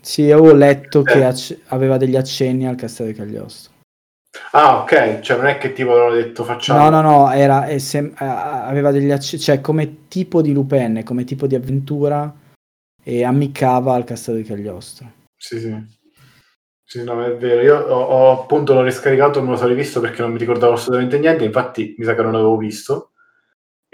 Sì, 0.00 0.30
avevo 0.30 0.54
letto 0.54 1.02
che 1.02 1.18
Eh. 1.18 1.24
acc- 1.24 1.58
aveva 1.66 1.96
degli 1.96 2.14
accenni 2.14 2.68
al 2.68 2.76
Castello 2.76 3.10
di 3.10 3.16
Cagliostro. 3.16 3.72
Ah, 4.52 4.80
ok, 4.80 5.18
cioè 5.20 5.36
non 5.36 5.46
è 5.46 5.58
che 5.58 5.72
tipo 5.72 5.90
avevano 5.90 6.14
detto 6.14 6.44
facciamo... 6.44 6.88
No, 6.88 6.88
no, 6.88 7.00
no, 7.02 7.30
era, 7.32 7.76
sem- 7.80 8.14
aveva 8.16 8.92
degli 8.92 9.10
accenni, 9.10 9.42
cioè 9.42 9.60
come 9.60 10.06
tipo 10.06 10.40
di 10.40 10.52
Lupin, 10.52 11.02
come 11.04 11.24
tipo 11.24 11.48
di 11.48 11.56
avventura 11.56 12.32
e 13.02 13.24
ammiccava 13.24 13.92
al 13.94 14.04
Castello 14.04 14.38
di 14.38 14.44
Cagliostro. 14.44 15.12
Sì, 15.36 15.58
sì. 15.58 16.00
Sì, 16.84 17.02
no, 17.02 17.24
è 17.24 17.36
vero. 17.36 17.60
Io 17.62 17.76
ho, 17.76 18.02
ho 18.02 18.42
appunto 18.42 18.74
l'ho 18.74 18.82
riscaricato 18.82 19.42
me 19.42 19.50
lo 19.50 19.56
sono 19.56 19.70
rivisto 19.70 19.98
perché 19.98 20.22
non 20.22 20.30
mi 20.30 20.38
ricordavo 20.38 20.74
assolutamente 20.74 21.18
niente, 21.18 21.44
infatti 21.44 21.94
mi 21.98 22.04
sa 22.04 22.14
che 22.14 22.22
non 22.22 22.32
l'avevo 22.32 22.56
visto. 22.56 23.11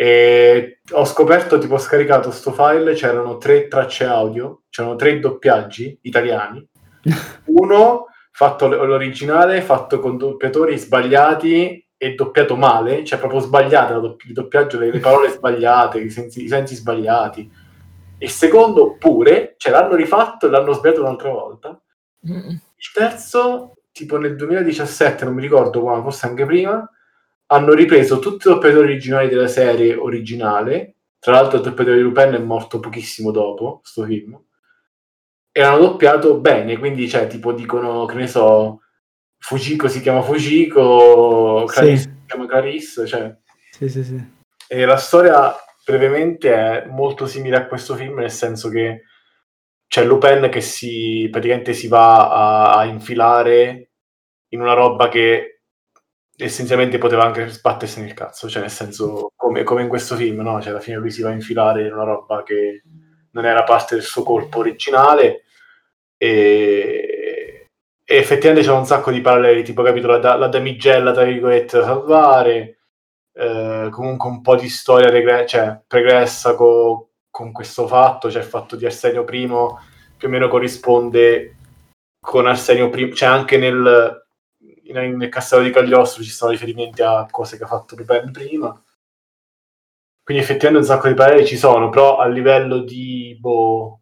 E 0.01 0.79
ho 0.93 1.05
scoperto, 1.05 1.59
tipo, 1.59 1.75
ho 1.75 1.79
scaricato 1.79 2.31
sto 2.31 2.53
file, 2.53 2.95
c'erano 2.95 3.37
tre 3.37 3.67
tracce 3.67 4.05
audio, 4.05 4.63
c'erano 4.71 4.95
tre 4.95 5.19
doppiaggi 5.19 5.99
italiani. 6.03 6.65
Uno 7.47 8.07
fatto 8.31 8.69
l- 8.69 8.87
l'originale, 8.87 9.61
fatto 9.61 9.99
con 9.99 10.17
doppiatori 10.17 10.79
sbagliati 10.79 11.85
e 11.97 12.15
doppiato 12.15 12.55
male, 12.55 13.05
cioè 13.05 13.19
proprio 13.19 13.41
dopp- 13.41 14.23
il 14.23 14.33
doppiaggio, 14.35 14.79
le, 14.79 14.93
le 14.93 15.01
parole 15.03 15.31
sbagliate, 15.31 15.99
i 15.99 16.11
sensi, 16.11 16.45
i 16.45 16.49
sensi 16.49 16.77
sbagliati. 16.77 17.51
Il 18.19 18.31
secondo 18.31 18.95
pure, 18.99 19.57
cioè 19.57 19.73
l'hanno 19.73 19.97
rifatto 19.97 20.47
e 20.47 20.51
l'hanno 20.51 20.75
sbagliato 20.75 21.01
un'altra 21.01 21.31
volta. 21.31 21.83
Il 22.21 22.93
terzo, 22.95 23.73
tipo 23.91 24.17
nel 24.17 24.37
2017, 24.37 25.25
non 25.25 25.35
mi 25.35 25.43
ricordo 25.43 25.81
quando, 25.81 26.03
forse 26.03 26.27
anche 26.29 26.47
prima, 26.47 26.89
hanno 27.51 27.73
ripreso 27.73 28.19
tutti 28.19 28.49
i 28.49 28.53
doppiatori 28.53 28.87
originali 28.87 29.29
della 29.29 29.49
serie 29.49 29.95
originale. 29.95 30.95
Tra 31.19 31.33
l'altro 31.33 31.59
il 31.59 31.65
doppiatore 31.65 31.97
di 31.97 32.03
Lupin 32.03 32.33
è 32.33 32.39
morto 32.39 32.81
pochissimo 32.81 33.31
dopo 33.31 33.81
sto 33.85 34.05
film. 34.05 34.41
E 35.51 35.61
l'hanno 35.61 35.79
doppiato 35.79 36.39
bene, 36.39 36.79
quindi 36.79 37.09
cioè, 37.09 37.27
tipo 37.27 37.53
dicono, 37.53 38.05
che 38.05 38.15
ne 38.15 38.27
so, 38.29 38.83
Fujiko 39.39 39.89
si 39.89 40.01
chiama 40.01 40.23
Fujiko, 40.23 41.67
Sì. 41.67 41.75
Clarice 41.75 42.03
si 42.03 42.25
chiama 42.27 42.47
Clarice, 42.47 43.07
cioè... 43.07 43.37
Sì, 43.71 43.89
sì, 43.89 44.05
sì. 44.05 44.23
E 44.69 44.85
la 44.85 44.97
storia 44.97 45.53
brevemente 45.85 46.53
è 46.53 46.87
molto 46.87 47.27
simile 47.27 47.57
a 47.57 47.67
questo 47.67 47.95
film, 47.95 48.19
nel 48.19 48.31
senso 48.31 48.69
che 48.69 49.05
c'è 49.89 50.05
Lupin 50.05 50.49
che 50.51 50.61
si 50.61 51.29
praticamente 51.33 51.73
si 51.73 51.89
va 51.89 52.31
a, 52.31 52.73
a 52.75 52.85
infilare 52.85 53.93
in 54.49 54.61
una 54.61 54.75
roba 54.75 55.09
che 55.09 55.58
essenzialmente 56.39 56.99
poteva 56.99 57.25
anche 57.25 57.49
sbattersi 57.49 58.01
nel 58.01 58.15
cazzo, 58.15 58.49
cioè 58.49 58.63
nel 58.63 58.71
senso 58.71 59.33
come, 59.35 59.65
come 59.65 59.83
in 59.83 59.89
questo 59.89 60.15
film, 60.17 60.41
no? 60.41 60.61
Cioè 60.61 60.71
alla 60.71 60.81
fine 60.81 60.97
lui 60.97 61.11
si 61.11 61.23
va 61.23 61.31
a 61.31 61.33
infilare 61.33 61.87
in 61.87 61.93
una 61.93 62.05
roba 62.05 62.43
che 62.45 62.83
non 63.33 63.45
era 63.45 63.65
parte 63.65 63.95
del 63.97 64.05
suo 64.05 64.23
colpo 64.23 64.59
originale 64.61 65.43
e, 66.17 67.67
e 68.05 68.17
effettivamente 68.17 68.67
c'è 68.67 68.73
un 68.75 68.87
sacco 68.87 69.11
di 69.11 69.21
paralleli, 69.21 69.65
tipo 69.65 69.83
capito 69.83 70.07
la, 70.07 70.19
da- 70.19 70.37
la 70.37 70.49
damigella 70.49 71.13
tra 71.13 71.25
virgolette 71.25 71.79
da 71.79 71.85
salvare, 71.85 72.79
eh, 73.35 73.89
comunque 73.91 74.29
un 74.29 74.41
po' 74.41 74.57
di 74.57 74.69
storia 74.69 75.11
regre- 75.11 75.47
cioè, 75.47 75.81
pregressa 75.87 76.55
co- 76.55 77.11
con 77.31 77.53
questo 77.53 77.87
fatto, 77.89 78.31
cioè 78.31 78.43
il 78.43 78.49
fatto 78.49 78.77
di 78.77 78.87
Arsenio 78.87 79.25
I 79.29 79.47
più 80.17 80.29
o 80.29 80.31
meno 80.31 80.49
corrisponde 80.49 81.57
con 82.21 82.47
Arsenio 82.47 82.91
I, 82.95 83.15
cioè 83.15 83.29
anche 83.29 83.57
nel, 83.59 84.28
nel 84.93 85.29
Castello 85.29 85.63
di 85.63 85.71
Cagliostro 85.71 86.23
ci 86.23 86.31
sono 86.31 86.51
riferimenti 86.51 87.03
a 87.03 87.27
cose 87.31 87.57
che 87.57 87.65
ha 87.65 87.69
fatto 87.69 87.97
Lupin 87.97 88.31
prima. 88.33 88.83
Quindi 90.23 90.43
effettivamente 90.43 90.87
un 90.87 90.95
sacco 90.95 91.09
di 91.09 91.15
paralleli 91.15 91.47
ci 91.47 91.57
sono, 91.57 91.89
però 91.89 92.19
a 92.19 92.27
livello 92.27 92.81
di, 92.81 93.37
boh, 93.41 94.01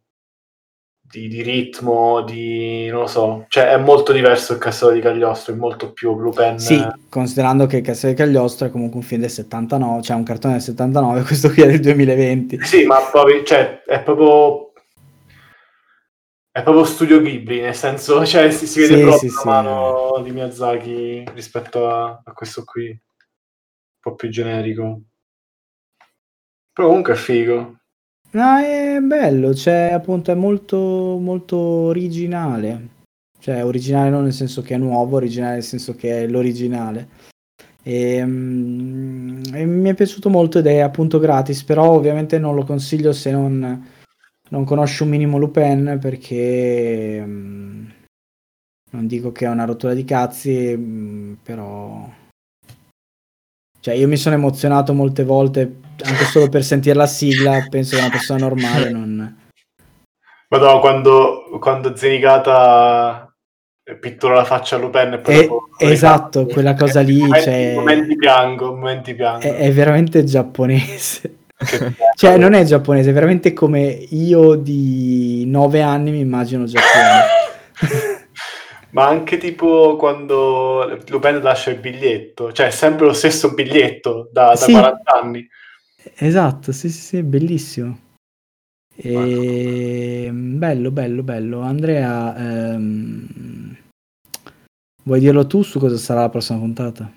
di, 1.00 1.28
di 1.28 1.42
ritmo, 1.42 2.22
di 2.22 2.88
non 2.88 3.02
lo 3.02 3.06
so, 3.06 3.44
cioè 3.48 3.70
è 3.70 3.76
molto 3.76 4.12
diverso 4.12 4.52
il 4.52 4.58
Castello 4.58 4.92
di 4.92 5.00
Cagliostro, 5.00 5.54
è 5.54 5.56
molto 5.56 5.92
più 5.92 6.18
Lupin. 6.18 6.58
Sì, 6.58 6.84
considerando 7.08 7.66
che 7.66 7.76
il 7.76 7.84
Castello 7.84 8.14
di 8.14 8.18
Cagliostro 8.18 8.66
è 8.66 8.70
comunque 8.70 8.98
un 8.98 9.04
film 9.04 9.20
del 9.20 9.30
79, 9.30 10.02
cioè 10.02 10.16
un 10.16 10.24
cartone 10.24 10.54
del 10.54 10.62
79, 10.62 11.22
questo 11.26 11.48
qui 11.50 11.62
è 11.62 11.66
del 11.66 11.80
2020. 11.80 12.58
Sì, 12.62 12.84
ma 12.86 12.98
proprio, 13.10 13.44
cioè, 13.44 13.82
è 13.84 14.02
proprio 14.02 14.65
è 16.56 16.62
proprio 16.62 16.84
studio 16.86 17.20
Ghibli, 17.20 17.60
nel 17.60 17.74
senso, 17.74 18.24
cioè, 18.24 18.50
si, 18.50 18.66
si 18.66 18.80
vede 18.80 18.94
Sì, 18.94 19.00
proprio 19.02 19.18
sì, 19.18 19.26
la 19.26 19.40
sì. 19.40 19.46
mano 19.46 20.20
di 20.22 20.30
Miyazaki 20.30 21.24
rispetto 21.34 21.86
a, 21.86 22.22
a 22.24 22.32
questo 22.32 22.64
qui, 22.64 22.88
un 22.88 22.98
po' 24.00 24.14
più 24.14 24.30
generico. 24.30 25.02
Però 26.72 26.88
comunque 26.88 27.12
è 27.12 27.16
figo. 27.16 27.76
No, 28.30 28.56
è 28.56 28.98
bello, 29.02 29.54
cioè 29.54 29.90
appunto 29.92 30.30
è 30.30 30.34
molto, 30.34 31.18
molto 31.20 31.58
originale. 31.58 32.88
Cioè 33.38 33.62
originale 33.62 34.08
non 34.08 34.22
nel 34.22 34.32
senso 34.32 34.62
che 34.62 34.76
è 34.76 34.78
nuovo, 34.78 35.16
originale 35.16 35.54
nel 35.54 35.62
senso 35.62 35.94
che 35.94 36.22
è 36.22 36.26
l'originale. 36.26 37.08
E, 37.82 38.24
mm, 38.24 39.42
e 39.52 39.64
mi 39.66 39.90
è 39.90 39.94
piaciuto 39.94 40.30
molto 40.30 40.58
ed 40.60 40.66
è 40.68 40.78
appunto 40.78 41.18
gratis, 41.18 41.62
però 41.64 41.90
ovviamente 41.90 42.38
non 42.38 42.54
lo 42.54 42.64
consiglio 42.64 43.12
se 43.12 43.30
non, 43.30 43.86
non 44.48 44.64
conosci 44.64 45.02
un 45.02 45.08
minimo 45.08 45.38
Lupin 45.38 45.98
perché 46.00 47.22
mm, 47.24 47.88
non 48.90 49.06
dico 49.06 49.32
che 49.32 49.46
è 49.46 49.48
una 49.48 49.64
rottura 49.64 49.94
di 49.94 50.04
cazzi, 50.04 50.74
mm, 50.76 51.32
però... 51.42 52.08
Cioè 53.80 53.94
io 53.94 54.08
mi 54.08 54.16
sono 54.16 54.34
emozionato 54.34 54.92
molte 54.94 55.22
volte 55.24 55.80
anche 56.02 56.24
solo 56.24 56.48
per 56.48 56.64
sentire 56.64 56.96
la 56.96 57.06
sigla, 57.06 57.66
penso 57.68 57.94
che 57.94 58.02
una 58.02 58.10
persona 58.10 58.40
normale 58.40 58.90
non... 58.90 59.36
Madonna, 60.48 60.80
quando, 60.80 61.58
quando 61.60 61.96
Zenigata 61.96 63.32
pittura 64.00 64.34
la 64.34 64.44
faccia 64.44 64.76
a 64.76 64.78
Lupin 64.80 65.12
e 65.12 65.18
poi 65.18 65.34
Eh, 65.34 65.46
dopo- 65.46 65.68
esatto, 65.78 66.46
quella 66.46 66.74
cosa 66.74 67.00
lì, 67.00 67.18
momenti, 67.20 67.42
cioè- 67.42 67.74
momenti 67.74 68.16
piango, 68.16 68.74
momenti 68.74 69.14
piango. 69.14 69.40
È, 69.40 69.54
è 69.56 69.72
veramente 69.72 70.24
giapponese. 70.24 71.35
Cioè 72.16 72.36
non 72.36 72.52
è 72.52 72.64
giapponese, 72.64 73.10
è 73.10 73.12
veramente 73.12 73.52
come 73.52 73.86
io 73.86 74.54
di 74.56 75.44
9 75.46 75.82
anni 75.82 76.10
mi 76.10 76.20
immagino 76.20 76.64
Giappone. 76.64 77.34
Ma 78.90 79.06
anche 79.08 79.36
tipo 79.36 79.96
quando 79.96 81.02
Lupin 81.08 81.40
lascia 81.42 81.70
il 81.70 81.80
biglietto, 81.80 82.52
cioè 82.52 82.66
è 82.66 82.70
sempre 82.70 83.06
lo 83.06 83.12
stesso 83.12 83.52
biglietto 83.52 84.28
da, 84.32 84.48
da 84.48 84.56
Sì. 84.56 84.72
40 84.72 85.12
anni. 85.12 85.46
Esatto, 86.14 86.72
sì, 86.72 86.88
sì, 86.88 87.00
sì, 87.00 87.22
bellissimo. 87.22 87.98
E... 88.94 90.30
Bello, 90.32 90.90
bello, 90.90 91.22
bello. 91.22 91.60
Andrea, 91.60 92.34
ehm, 92.36 93.76
vuoi 95.02 95.20
dirlo 95.20 95.46
tu 95.46 95.62
su 95.62 95.78
cosa 95.78 95.96
sarà 95.98 96.20
la 96.20 96.30
prossima 96.30 96.58
puntata? 96.58 97.12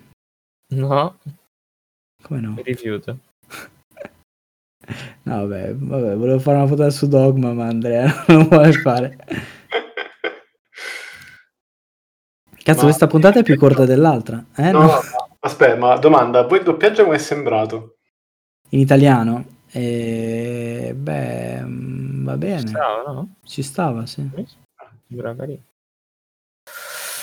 No, 0.74 1.18
Come 2.22 2.40
no? 2.40 2.50
mi 2.50 2.62
rifiuto. 2.62 3.18
No, 5.22 5.46
vabbè, 5.46 5.74
vabbè, 5.74 6.16
volevo 6.16 6.38
fare 6.38 6.56
una 6.58 6.66
puntata 6.66 6.90
su 6.90 7.08
Dogma, 7.08 7.52
ma 7.52 7.66
Andrea 7.66 8.24
non 8.28 8.48
vuole 8.48 8.72
fare. 8.72 9.16
Cazzo, 12.62 12.80
Ma- 12.80 12.84
questa 12.84 13.06
puntata 13.06 13.40
è 13.40 13.42
più 13.42 13.56
corta 13.56 13.84
dell'altra. 13.84 14.44
Eh, 14.56 14.70
No, 14.72 14.80
no? 14.80 14.86
no. 14.86 15.00
Aspetta, 15.40 15.76
ma 15.76 15.96
domanda, 15.96 16.42
voi 16.42 16.58
il 16.58 16.64
doppiaggio 16.64 17.04
come 17.04 17.16
è 17.16 17.18
sembrato? 17.18 17.96
In 18.70 18.80
italiano? 18.80 19.58
Eh, 19.72 20.92
beh, 20.94 21.60
mm, 21.62 22.24
va 22.24 22.36
bene. 22.36 22.60
Ci 22.60 22.68
stava, 22.68 23.12
no? 23.12 23.34
Ci 23.44 23.62
stava, 23.62 24.06
sì. 24.06 24.28
Sembra 25.08 25.34
carino. 25.34 25.62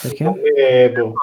Perché? 0.02 0.24
Eh, 0.56 0.92
boh. 0.92 1.14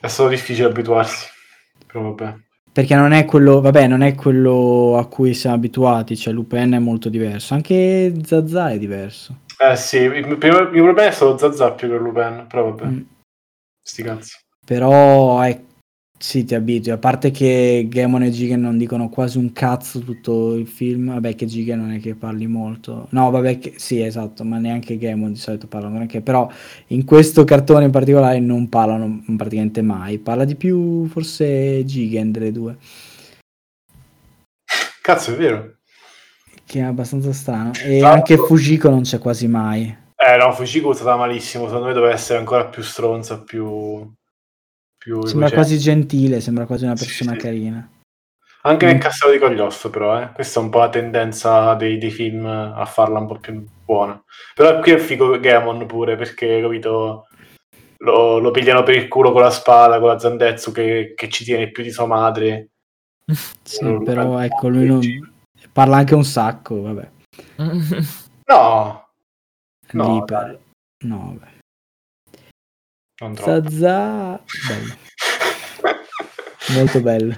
È 0.00 0.08
stato 0.08 0.28
difficile 0.28 0.68
abituarsi. 0.68 1.28
Però 1.86 2.02
vabbè. 2.02 2.36
Perché 2.72 2.94
non 2.94 3.12
è 3.12 3.26
quello, 3.26 3.60
vabbè, 3.60 3.86
non 3.86 4.00
è 4.00 4.14
quello 4.14 4.96
a 4.96 5.06
cui 5.06 5.34
siamo 5.34 5.56
abituati, 5.56 6.16
cioè 6.16 6.32
Lupin 6.32 6.72
è 6.72 6.78
molto 6.78 7.10
diverso, 7.10 7.52
anche 7.52 8.14
Zazà 8.24 8.70
è 8.70 8.78
diverso. 8.78 9.40
Eh 9.58 9.76
sì, 9.76 9.98
il 9.98 10.26
mio, 10.26 10.58
il 10.58 10.70
mio 10.72 10.82
problema 10.84 11.08
è 11.08 11.12
stato 11.12 11.36
Zazà 11.36 11.72
più 11.72 11.88
che 11.88 11.96
Lupin, 11.96 12.46
però 12.48 12.70
vabbè, 12.72 12.84
Mm. 12.86 13.00
sti 13.82 14.02
cazzi. 14.02 14.36
Però 14.64 15.40
è- 15.42 15.60
sì, 16.22 16.44
ti 16.44 16.54
abitui, 16.54 16.92
a 16.92 16.98
parte 16.98 17.32
che 17.32 17.86
Gamon 17.88 18.22
e 18.22 18.30
Gigan 18.30 18.60
non 18.60 18.78
dicono 18.78 19.08
quasi 19.08 19.38
un 19.38 19.52
cazzo 19.52 19.98
tutto 19.98 20.54
il 20.54 20.68
film, 20.68 21.12
vabbè 21.14 21.34
che 21.34 21.46
Gigan 21.46 21.80
non 21.80 21.90
è 21.90 21.98
che 21.98 22.14
parli 22.14 22.46
molto, 22.46 23.08
no 23.10 23.28
vabbè 23.30 23.58
che 23.58 23.74
sì 23.76 24.00
esatto, 24.00 24.44
ma 24.44 24.58
neanche 24.58 24.98
Gamon 24.98 25.32
di 25.32 25.38
solito 25.38 25.66
parlano 25.66 25.96
granché, 25.96 26.20
però 26.20 26.48
in 26.88 27.04
questo 27.04 27.42
cartone 27.42 27.86
in 27.86 27.90
particolare 27.90 28.38
non 28.38 28.68
parlano 28.68 29.24
praticamente 29.36 29.82
mai, 29.82 30.18
parla 30.20 30.44
di 30.44 30.54
più 30.54 31.06
forse 31.08 31.84
Gigan 31.84 32.30
delle 32.30 32.52
due, 32.52 32.76
Cazzo, 35.02 35.32
è 35.32 35.36
vero. 35.36 35.78
che 36.64 36.78
è 36.78 36.82
abbastanza 36.84 37.32
strano, 37.32 37.72
e 37.82 37.98
Tra 37.98 38.12
anche 38.12 38.36
Fujiko 38.36 38.88
non 38.88 39.02
c'è 39.02 39.18
quasi 39.18 39.48
mai. 39.48 39.82
Eh 40.16 40.36
no, 40.36 40.52
Fujiko 40.52 40.92
è 40.92 40.94
stata 40.94 41.16
malissimo, 41.16 41.66
secondo 41.66 41.88
me 41.88 41.92
doveva 41.92 42.12
essere 42.12 42.38
ancora 42.38 42.66
più 42.66 42.82
stronza, 42.82 43.40
più... 43.40 44.08
più 45.02 45.14
Sembra 45.26 45.46
egocentrica. 45.48 45.54
quasi 45.54 45.78
gentile, 45.78 46.40
sembra 46.40 46.66
quasi 46.66 46.84
una 46.84 46.96
Sì, 46.96 47.04
persona 47.06 47.32
sì. 47.32 47.38
carina. 47.38 47.90
Anche 48.64 48.86
nel 48.86 48.94
Mm. 48.96 49.00
castello 49.00 49.32
di 49.32 49.38
Cogliostro, 49.38 49.90
però, 49.90 50.20
eh. 50.22 50.30
Questa 50.32 50.60
è 50.60 50.62
un 50.62 50.70
po' 50.70 50.78
la 50.78 50.88
tendenza 50.88 51.74
dei, 51.74 51.98
dei 51.98 52.10
film 52.10 52.46
a 52.46 52.84
farla 52.86 53.18
un 53.18 53.26
po' 53.26 53.38
più 53.38 53.64
buona. 53.84 54.22
Però 54.54 54.78
qui 54.80 54.92
è 54.92 54.98
figo 54.98 55.40
Gamon 55.40 55.84
pure, 55.86 56.14
perché, 56.16 56.60
capito, 56.60 57.26
lo, 57.98 58.38
lo 58.38 58.50
pigliano 58.52 58.84
per 58.84 58.94
il 58.96 59.08
culo 59.08 59.32
con 59.32 59.42
la 59.42 59.50
spada, 59.50 59.98
con 59.98 60.08
la 60.08 60.18
Zandezzu 60.18 60.70
che, 60.70 61.12
che 61.16 61.28
ci 61.28 61.42
tiene 61.44 61.70
più 61.72 61.82
di 61.82 61.90
sua 61.90 62.06
madre. 62.06 62.68
Sì, 63.64 63.82
Non- 63.84 64.04
però 64.04 64.38
ecco, 64.40 64.68
lui 64.68 64.86
non... 64.86 65.00
parla 65.72 65.96
anche 65.96 66.14
un 66.14 66.24
sacco, 66.24 66.82
vabbè. 66.82 67.10
No, 68.46 69.08
No, 69.92 70.24
No, 71.00 71.36
vabbè. 71.38 71.51
Non 73.20 73.34
troppo. 73.34 73.70
Zazà, 73.70 74.40
bello, 74.68 74.94
molto 76.78 77.00
bello. 77.00 77.34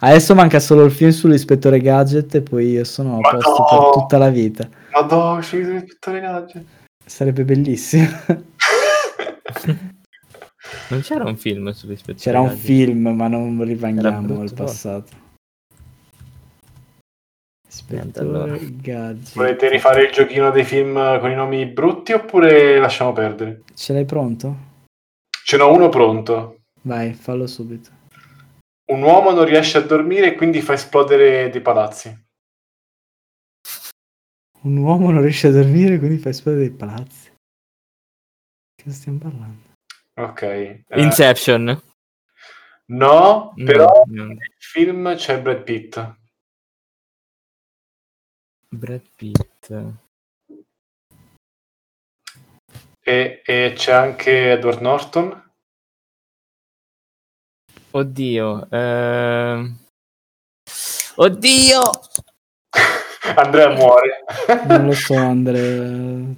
Adesso 0.00 0.34
manca 0.34 0.60
solo 0.60 0.84
il 0.84 0.92
film 0.92 1.10
sull'ispettore 1.10 1.80
Gadget 1.80 2.34
e 2.34 2.42
poi 2.42 2.70
io 2.72 2.84
sono 2.84 3.18
a 3.18 3.30
posto 3.30 3.50
no! 3.58 3.66
per 3.80 3.90
tutta 4.00 4.18
la 4.18 4.28
vita. 4.28 4.68
Madonna, 4.92 5.40
ci 5.40 5.62
sono 5.62 5.76
ispettore 5.76 6.20
gadget. 6.20 6.64
Sarebbe 7.04 7.44
bellissimo. 7.44 8.06
Non 10.88 11.00
c'era 11.00 11.24
un 11.24 11.36
film 11.36 11.70
sull'ispettore 11.70 12.18
C'era 12.18 12.40
un 12.40 12.48
Gadget? 12.48 12.64
film, 12.64 13.08
ma 13.08 13.28
non 13.28 13.56
brutto, 13.56 14.40
al 14.40 14.52
passato. 14.54 15.22
Allora. 18.16 18.56
Gadget. 18.58 19.34
Volete 19.34 19.68
rifare 19.68 20.04
il 20.04 20.12
giochino 20.12 20.50
dei 20.50 20.64
film 20.64 21.18
con 21.20 21.30
i 21.30 21.34
nomi 21.34 21.66
brutti 21.66 22.12
oppure 22.12 22.78
lasciamo 22.78 23.12
perdere? 23.12 23.62
Ce 23.74 23.92
l'hai 23.92 24.04
pronto? 24.04 24.72
Ce 25.44 25.56
n'ho 25.58 25.70
uno 25.72 25.88
pronto. 25.90 26.62
Vai, 26.82 27.12
fallo 27.12 27.46
subito. 27.46 27.90
Un 28.86 29.02
uomo 29.02 29.30
non 29.32 29.44
riesce 29.44 29.78
a 29.78 29.82
dormire 29.82 30.28
e 30.32 30.34
quindi 30.36 30.60
fa 30.62 30.72
esplodere 30.74 31.50
dei 31.50 31.60
palazzi. 31.60 32.08
Un 34.62 34.76
uomo 34.78 35.10
non 35.10 35.20
riesce 35.22 35.48
a 35.48 35.50
dormire, 35.50 35.98
quindi 35.98 36.18
fa 36.18 36.30
esplodere 36.30 36.68
dei 36.68 36.76
palazzi. 36.76 37.30
Che 38.74 38.90
stiamo 38.90 39.18
parlando? 39.18 39.72
Ok. 40.14 40.42
eh, 40.42 40.84
Inception. 40.94 41.64
no, 42.86 43.52
No, 43.56 43.64
però 43.64 44.02
no. 44.06 44.24
nel 44.26 44.38
film 44.58 45.14
c'è 45.16 45.40
Brad 45.42 45.62
Pitt. 45.62 46.16
Brad 48.68 49.02
Pitt. 49.16 49.94
E, 53.06 53.42
e 53.44 53.72
c'è 53.76 53.92
anche 53.92 54.52
Edward 54.52 54.80
Norton. 54.80 55.42
Oddio. 57.90 58.66
ehm. 58.70 59.76
Oddio! 61.16 61.80
Andrea 63.36 63.68
muore. 63.74 64.24
Non 64.66 64.86
lo 64.86 64.92
so, 64.94 65.14
Andrea. 65.14 66.34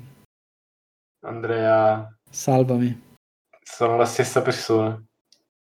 Andrea, 1.25 2.17
Salvami. 2.31 3.15
sono 3.63 3.97
la 3.97 4.05
stessa 4.05 4.43
persona. 4.43 5.01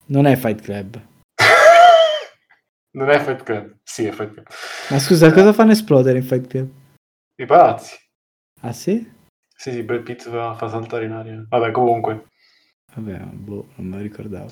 Non 0.06 0.26
è 0.26 0.36
Fight 0.36 0.60
Club. 0.60 1.00
Non 2.94 3.10
è 3.10 3.18
Fight 3.20 3.42
Club. 3.42 3.76
Sì, 3.82 4.04
è 4.06 4.12
Fight 4.12 4.32
Club. 4.32 4.46
Ma 4.90 4.98
scusa, 4.98 5.32
cosa 5.32 5.52
fanno 5.52 5.72
esplodere 5.72 6.18
in 6.18 6.24
Fight 6.24 6.46
Club? 6.46 6.70
I 7.40 7.46
palazzi. 7.46 7.96
Ah 8.60 8.72
sì? 8.72 9.10
Sì, 9.56 9.70
sì, 9.72 9.82
Brad 9.82 10.02
Pitt 10.02 10.28
fa, 10.28 10.54
fa 10.54 10.68
saltare 10.68 11.04
in 11.06 11.12
aria. 11.12 11.44
Vabbè, 11.48 11.70
comunque. 11.70 12.26
Vabbè, 12.94 13.18
boh, 13.18 13.68
non 13.76 13.86
me 13.86 13.96
lo 13.96 14.02
ricordavo. 14.02 14.50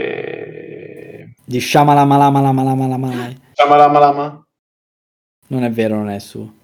E... 0.00 1.34
Di 1.44 1.60
Shamalama 1.60 2.16
Lama 2.16 2.40
Lama 2.40 2.62
Lama 2.62 2.86
Lama 2.86 3.08
Lama. 3.08 3.34
Shamalama 3.54 3.98
Lama? 3.98 4.42
Non 5.48 5.64
è 5.64 5.70
vero, 5.70 5.96
non 5.96 6.08
è 6.10 6.18
suo. 6.20 6.54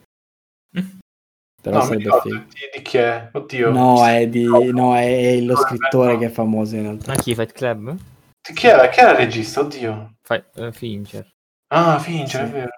Però 1.61 1.79
No, 1.79 1.83
sarebbe 1.85 2.11
figo. 2.23 2.37
di, 2.39 2.45
di 2.77 2.83
chi 2.83 2.99
è? 2.99 3.29
Oddio. 3.33 3.73
No, 3.73 4.07
è, 4.07 4.29
di, 4.29 4.45
no, 4.45 4.95
è, 4.95 5.35
è 5.37 5.41
lo 5.41 5.57
scrittore 5.57 6.17
che 6.19 6.27
è 6.27 6.31
famoso 6.31 6.77
in 6.77 6.83
realtà. 6.83 7.13
Ma 7.13 7.19
chi? 7.19 7.35
Fight 7.35 7.51
Club? 7.53 7.97
Di 8.47 8.53
Chi 8.55 8.69
era? 8.69 8.89
Chi 8.89 9.01
era 9.01 9.11
il 9.11 9.17
regista? 9.17 9.61
Oddio. 9.63 10.15
Fight, 10.23 10.57
eh, 10.59 10.71
Fincher. 10.73 11.29
Ah, 11.75 11.99
Fincher, 11.99 12.45
Sì. 12.45 12.51
è 12.51 12.53
vero. 12.55 12.71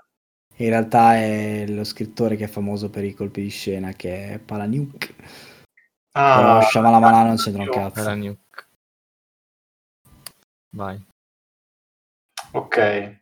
In 0.61 0.71
realtà 0.71 1.15
è 1.15 1.67
lo 1.69 1.85
scrittore 1.85 2.37
che 2.37 2.45
è 2.45 2.49
famoso 2.49 2.91
per 2.91 3.05
i 3.05 3.15
colpi 3.15 3.43
di 3.43 3.49
scena, 3.49 3.93
che 3.93 4.35
è 4.35 4.39
Palaniuk. 4.39 5.15
Però 6.11 6.59
Ah, 6.59 6.63
Shamalama 6.63 7.23
non 7.23 7.37
c'entra 7.37 7.63
un 7.63 7.71
cazzo. 7.71 8.15
Nuke. 8.15 8.67
Vai. 10.71 11.01
Ok. 12.53 13.21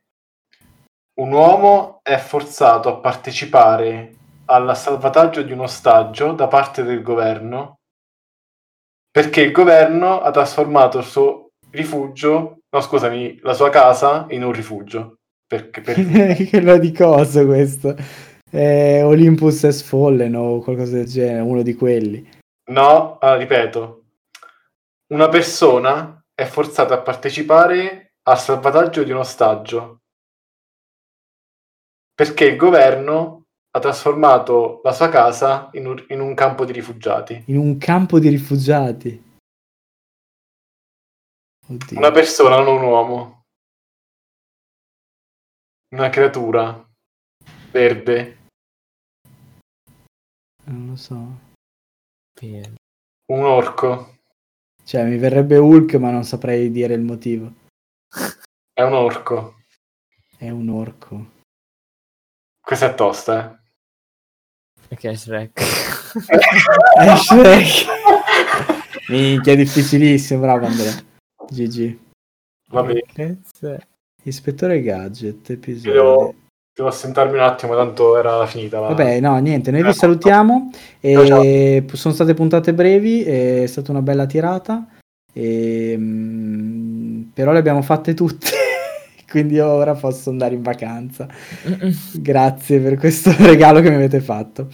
Un 1.19 1.33
uomo 1.33 2.01
è 2.03 2.17
forzato 2.17 2.89
a 2.89 3.01
partecipare 3.01 4.15
al 4.47 4.77
salvataggio 4.77 5.43
di 5.43 5.53
un 5.53 5.61
ostaggio 5.61 6.33
da 6.33 6.47
parte 6.49 6.85
del 6.85 7.03
governo 7.03 7.81
perché 9.11 9.41
il 9.41 9.51
governo 9.51 10.21
ha 10.21 10.31
trasformato 10.31 10.99
il 10.99 11.05
suo 11.05 11.53
rifugio, 11.71 12.59
no 12.69 12.81
scusami, 12.81 13.41
la 13.41 13.55
sua 13.55 13.71
casa 13.71 14.27
in 14.31 14.45
un 14.45 14.53
rifugio. 14.53 15.16
Perché, 15.47 15.81
per- 15.81 15.97
che 16.49 16.61
lo 16.61 16.79
di 16.79 16.93
cosa 16.93 17.45
questo? 17.45 17.95
È 18.49 19.03
Olympus 19.05 19.65
has 19.65 19.83
Fallen 19.83 20.35
o 20.35 20.61
qualcosa 20.61 20.97
del 20.97 21.07
genere, 21.07 21.41
uno 21.41 21.63
di 21.63 21.75
quelli. 21.75 22.29
No, 22.71 23.19
ah, 23.19 23.37
ripeto, 23.37 24.05
una 25.13 25.29
persona 25.29 26.25
è 26.35 26.45
forzata 26.45 26.95
a 26.95 27.01
partecipare 27.01 28.15
al 28.23 28.39
salvataggio 28.39 29.05
di 29.05 29.13
un 29.13 29.19
ostaggio 29.19 30.01
perché 32.17 32.47
il 32.47 32.57
governo 32.57 33.45
ha 33.71 33.79
trasformato 33.79 34.81
la 34.83 34.93
sua 34.93 35.11
casa 35.11 35.69
in 35.75 35.87
un, 35.87 36.03
in 36.09 36.21
un 36.21 36.35
campo 36.35 36.65
di 36.65 36.73
rifugiati. 36.73 37.45
In 37.47 37.59
un 37.59 37.77
campo 37.77 38.19
di 38.19 38.31
rifugiati. 38.31 39.23
Oddio. 41.69 41.99
Una 41.99 42.11
persona, 42.11 42.57
non 42.57 42.79
un 42.79 42.83
uomo. 42.83 43.36
Una 45.95 46.09
creatura 46.11 46.85
verde, 47.71 48.39
Non 50.65 50.89
lo 50.89 50.97
so. 50.97 51.39
Per- 52.33 52.75
un 53.33 53.45
orco. 53.45 54.17
Cioè, 54.83 55.05
mi 55.05 55.17
verrebbe 55.17 55.59
Hulk, 55.59 55.95
ma 55.95 56.11
non 56.11 56.25
saprei 56.25 56.71
dire 56.71 56.95
il 56.95 57.03
motivo. 57.03 57.53
È 58.73 58.83
un 58.83 58.93
orco. 58.95 59.61
È 60.37 60.51
un 60.51 60.69
orco. 60.69 61.33
Questa 62.61 62.91
è 62.91 62.95
tosta, 62.95 63.53
eh. 63.53 63.65
Perché 64.89 65.11
è 65.11 65.15
Shrek. 65.15 65.61
È 66.97 67.17
Shrek. 67.17 67.87
Minchia, 69.09 69.53
è 69.53 69.57
difficilissimo, 69.57 70.41
bravo 70.41 70.67
Andrea. 70.67 70.93
GG. 71.49 71.99
Vabbè, 72.71 73.03
Cazzo 73.13 73.73
è? 73.75 73.87
Ispettore 74.27 74.83
Gadget, 74.83 75.51
episodio. 75.51 75.93
devo, 75.93 76.35
devo 76.75 76.89
assentarmi 76.89 77.35
un 77.35 77.45
attimo, 77.45 77.77
tanto 77.77 78.19
era 78.19 78.45
finita 78.47 78.81
la... 78.81 78.89
Vabbè, 78.89 79.21
no, 79.21 79.37
niente, 79.39 79.71
noi 79.71 79.85
vi 79.85 79.93
salutiamo. 79.93 80.71
E 80.99 81.85
sono 81.93 82.13
state 82.13 82.35
puntate 82.35 82.75
brevi, 82.75 83.23
è 83.23 83.67
stata 83.67 83.93
una 83.93 84.03
bella 84.03 84.27
tirata. 84.27 84.89
E, 85.33 85.95
mm, 85.97 87.23
però 87.35 87.53
le 87.53 87.59
abbiamo 87.59 87.83
fatte 87.83 88.15
tutte. 88.15 88.49
Quindi 89.31 89.61
ora 89.61 89.95
posso 89.95 90.31
andare 90.31 90.57
in 90.57 90.63
vacanza. 90.63 91.29
Grazie 92.15 92.81
per 92.81 92.97
questo 92.97 93.33
regalo 93.39 93.81
che 93.81 93.91
mi 93.91 93.97
avete 93.97 94.21
fatto. 94.21 94.69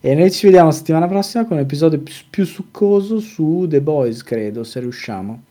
E 0.00 0.14
noi 0.16 0.32
ci 0.32 0.46
vediamo 0.46 0.72
settimana 0.72 1.06
prossima 1.06 1.44
con 1.44 1.58
un 1.58 1.62
episodio 1.62 2.00
più, 2.00 2.14
più 2.28 2.44
succoso 2.44 3.20
su 3.20 3.66
The 3.68 3.80
Boys, 3.80 4.24
credo, 4.24 4.64
se 4.64 4.80
riusciamo. 4.80 5.44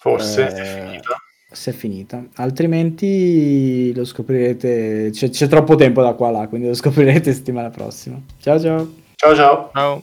Forse 0.00 0.46
Eh, 0.46 0.46
è 0.46 0.84
finita. 0.86 1.16
Se 1.50 1.70
è 1.70 1.74
finita. 1.74 2.22
Altrimenti 2.34 3.92
lo 3.94 4.04
scoprirete. 4.04 5.08
C'è, 5.10 5.30
c'è 5.30 5.46
troppo 5.48 5.76
tempo 5.76 6.02
da 6.02 6.12
qua 6.12 6.28
a 6.28 6.30
là, 6.30 6.48
quindi 6.48 6.68
lo 6.68 6.74
scoprirete 6.74 7.32
settimana 7.32 7.70
prossima. 7.70 8.20
Ciao 8.38 8.60
ciao. 8.60 8.92
Ciao 9.14 9.34
ciao. 9.34 9.70
Ciao. 9.72 10.00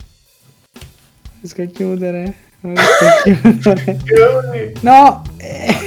Riesco 1.39 1.62
a 1.62 1.65
chiudere? 1.65 2.36
Non 2.62 2.73
riesco 2.73 3.69
a 3.69 3.73
chiudere. 3.73 4.73
No! 4.81 5.21
Eh. 5.38 5.86